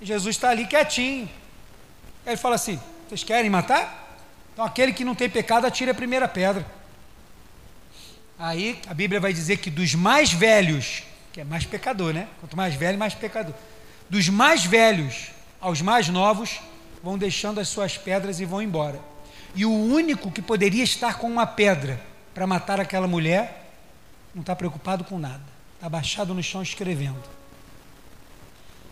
[0.01, 1.29] Jesus está ali quietinho.
[2.25, 4.19] Ele fala assim: Vocês querem matar?
[4.53, 6.65] Então aquele que não tem pecado atire a primeira pedra.
[8.39, 12.27] Aí a Bíblia vai dizer que dos mais velhos, que é mais pecador, né?
[12.39, 13.53] Quanto mais velho, mais pecador.
[14.09, 15.29] Dos mais velhos
[15.59, 16.59] aos mais novos,
[17.03, 18.99] vão deixando as suas pedras e vão embora.
[19.55, 21.99] E o único que poderia estar com uma pedra
[22.33, 23.71] para matar aquela mulher,
[24.35, 25.41] não está preocupado com nada.
[25.73, 27.23] Está abaixado no chão escrevendo.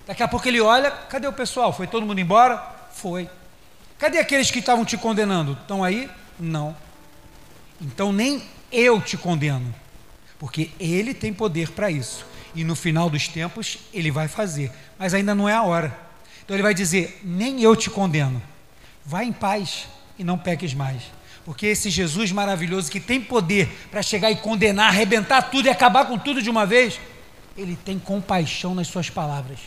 [0.05, 1.73] Daqui a pouco ele olha, cadê o pessoal?
[1.73, 2.57] Foi todo mundo embora?
[2.93, 3.29] Foi.
[3.97, 5.53] Cadê aqueles que estavam te condenando?
[5.53, 6.09] Estão aí?
[6.39, 6.75] Não.
[7.81, 9.73] Então nem eu te condeno,
[10.37, 12.25] porque ele tem poder para isso.
[12.53, 14.71] E no final dos tempos, ele vai fazer.
[14.97, 15.97] Mas ainda não é a hora.
[16.43, 18.41] Então ele vai dizer: Nem eu te condeno.
[19.05, 19.87] Vai em paz
[20.17, 21.03] e não peques mais.
[21.43, 26.05] Porque esse Jesus maravilhoso que tem poder para chegar e condenar, arrebentar tudo e acabar
[26.05, 26.99] com tudo de uma vez,
[27.55, 29.59] ele tem compaixão nas suas palavras.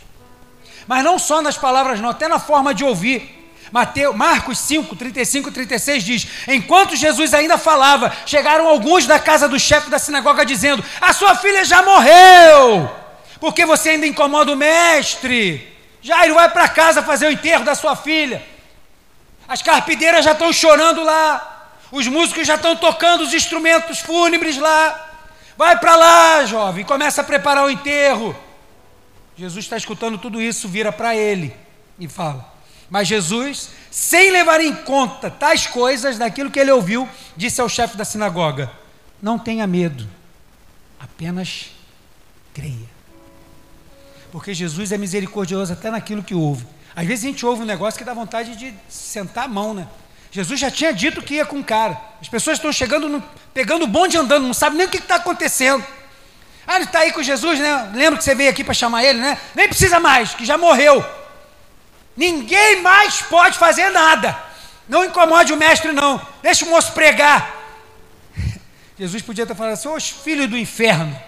[0.89, 3.36] Mas não só nas palavras, não, até na forma de ouvir.
[3.70, 9.47] Mateus, Marcos 5, 35 e 36 diz: Enquanto Jesus ainda falava, chegaram alguns da casa
[9.47, 12.91] do chefe da sinagoga dizendo: A sua filha já morreu,
[13.39, 15.76] porque você ainda incomoda o mestre.
[16.01, 18.43] Jairo, vai para casa fazer o enterro da sua filha.
[19.47, 25.07] As carpideiras já estão chorando lá, os músicos já estão tocando os instrumentos fúnebres lá.
[25.55, 28.34] Vai para lá, jovem, começa a preparar o enterro.
[29.39, 31.55] Jesus está escutando tudo isso, vira para ele
[31.99, 32.59] e fala:
[32.91, 37.97] mas Jesus, sem levar em conta tais coisas daquilo que ele ouviu, disse ao chefe
[37.97, 38.72] da sinagoga:
[39.20, 40.09] Não tenha medo,
[40.99, 41.66] apenas
[42.55, 42.99] creia.
[44.32, 46.66] Porque Jesus é misericordioso até naquilo que ouve.
[46.97, 49.86] Às vezes a gente ouve um negócio que dá vontade de sentar a mão, né?
[50.30, 51.99] Jesus já tinha dito que ia com o cara.
[52.20, 53.22] As pessoas estão chegando, no,
[53.55, 55.84] pegando o bonde andando, não sabem nem o que está acontecendo.
[56.69, 57.91] Ah, ele está aí com Jesus, né?
[57.95, 59.41] Lembra que você veio aqui para chamar ele, né?
[59.55, 61.03] Nem precisa mais, que já morreu.
[62.14, 64.39] Ninguém mais pode fazer nada.
[64.87, 66.21] Não incomode o mestre, não.
[66.43, 67.57] Deixa o moço pregar.
[68.99, 71.19] Jesus podia ter falado assim: ô filho do inferno.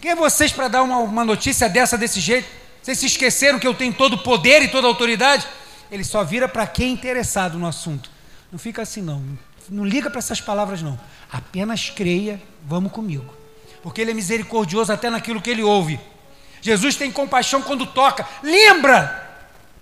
[0.00, 2.48] Quem é vocês para dar uma, uma notícia dessa desse jeito?
[2.82, 5.46] Vocês se esqueceram que eu tenho todo o poder e toda a autoridade?
[5.90, 8.10] Ele só vira para quem é interessado no assunto.
[8.50, 9.22] Não fica assim, não.
[9.68, 10.98] Não liga para essas palavras, não.
[11.30, 13.44] Apenas creia, vamos comigo.
[13.86, 16.00] Porque ele é misericordioso até naquilo que ele ouve.
[16.60, 18.26] Jesus tem compaixão quando toca.
[18.42, 19.24] Lembra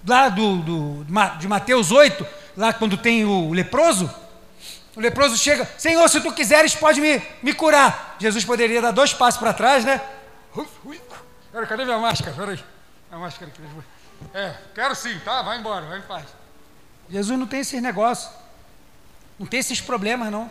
[0.06, 1.04] lá do, do,
[1.38, 4.14] de Mateus 8, lá quando tem o leproso,
[4.94, 8.16] o leproso chega, Senhor, se tu quiseres, pode me, me curar.
[8.20, 9.98] Jesus poderia dar dois passos para trás, né?
[11.50, 12.36] Cara, cadê minha máscara?
[12.36, 12.62] Peraí.
[13.10, 13.62] A máscara aqui.
[14.34, 15.40] É, quero sim, tá?
[15.40, 16.26] Vai embora, vai em paz.
[17.08, 18.30] Jesus não tem esses negócios.
[19.38, 20.50] Não tem esses problemas, não.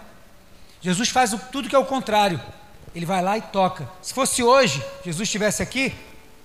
[0.82, 2.41] Jesus faz tudo que é o contrário.
[2.96, 3.89] Ele vai lá e toca.
[4.02, 5.94] Se fosse hoje, Jesus estivesse aqui,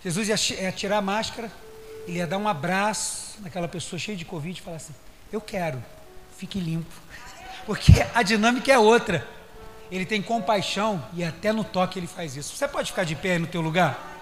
[0.02, 1.50] Jesus ia tirar a máscara,
[2.06, 4.94] ele ia dar um abraço naquela pessoa cheia de Covid e falar assim:
[5.32, 5.82] Eu quero,
[6.36, 6.94] fique limpo.
[7.66, 9.26] Porque a dinâmica é outra.
[9.90, 12.56] Ele tem compaixão e até no toque ele faz isso.
[12.56, 14.16] Você pode ficar de pé aí no teu lugar?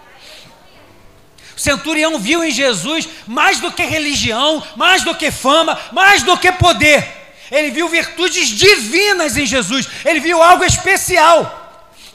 [1.57, 6.37] O centurião viu em Jesus mais do que religião, mais do que fama, mais do
[6.37, 7.05] que poder.
[7.51, 9.89] Ele viu virtudes divinas em Jesus.
[10.05, 11.66] Ele viu algo especial.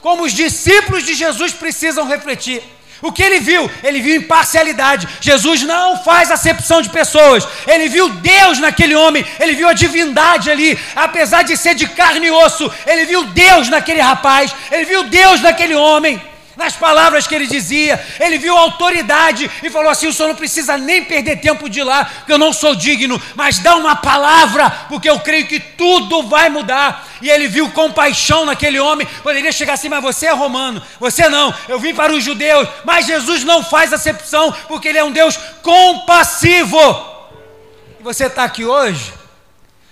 [0.02, 2.62] Como os discípulos de Jesus precisam refletir.
[3.00, 3.68] O que ele viu?
[3.82, 5.08] Ele viu imparcialidade.
[5.20, 7.46] Jesus não faz acepção de pessoas.
[7.66, 12.26] Ele viu Deus naquele homem, ele viu a divindade ali, apesar de ser de carne
[12.26, 12.70] e osso.
[12.86, 16.20] Ele viu Deus naquele rapaz, ele viu Deus naquele homem
[16.56, 20.76] nas palavras que ele dizia, ele viu autoridade e falou assim: o senhor não precisa
[20.76, 24.70] nem perder tempo de ir lá, porque eu não sou digno, mas dá uma palavra,
[24.88, 27.08] porque eu creio que tudo vai mudar.
[27.22, 31.54] E ele viu compaixão naquele homem, poderia chegar assim, mas você é romano, você não,
[31.68, 35.38] eu vim para os judeus, mas Jesus não faz acepção, porque ele é um Deus
[35.62, 36.78] compassivo.
[37.98, 39.12] E você está aqui hoje,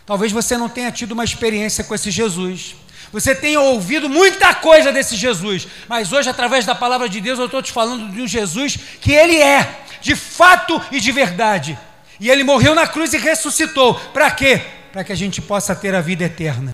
[0.04, 2.74] talvez você não tenha tido uma experiência com esse Jesus.
[3.12, 7.46] Você tem ouvido muita coisa desse Jesus, mas hoje, através da palavra de Deus, eu
[7.46, 11.78] estou te falando de um Jesus que Ele é, de fato e de verdade.
[12.20, 13.94] E Ele morreu na cruz e ressuscitou.
[13.94, 14.60] Para quê?
[14.92, 16.68] Para que a gente possa ter a vida eterna.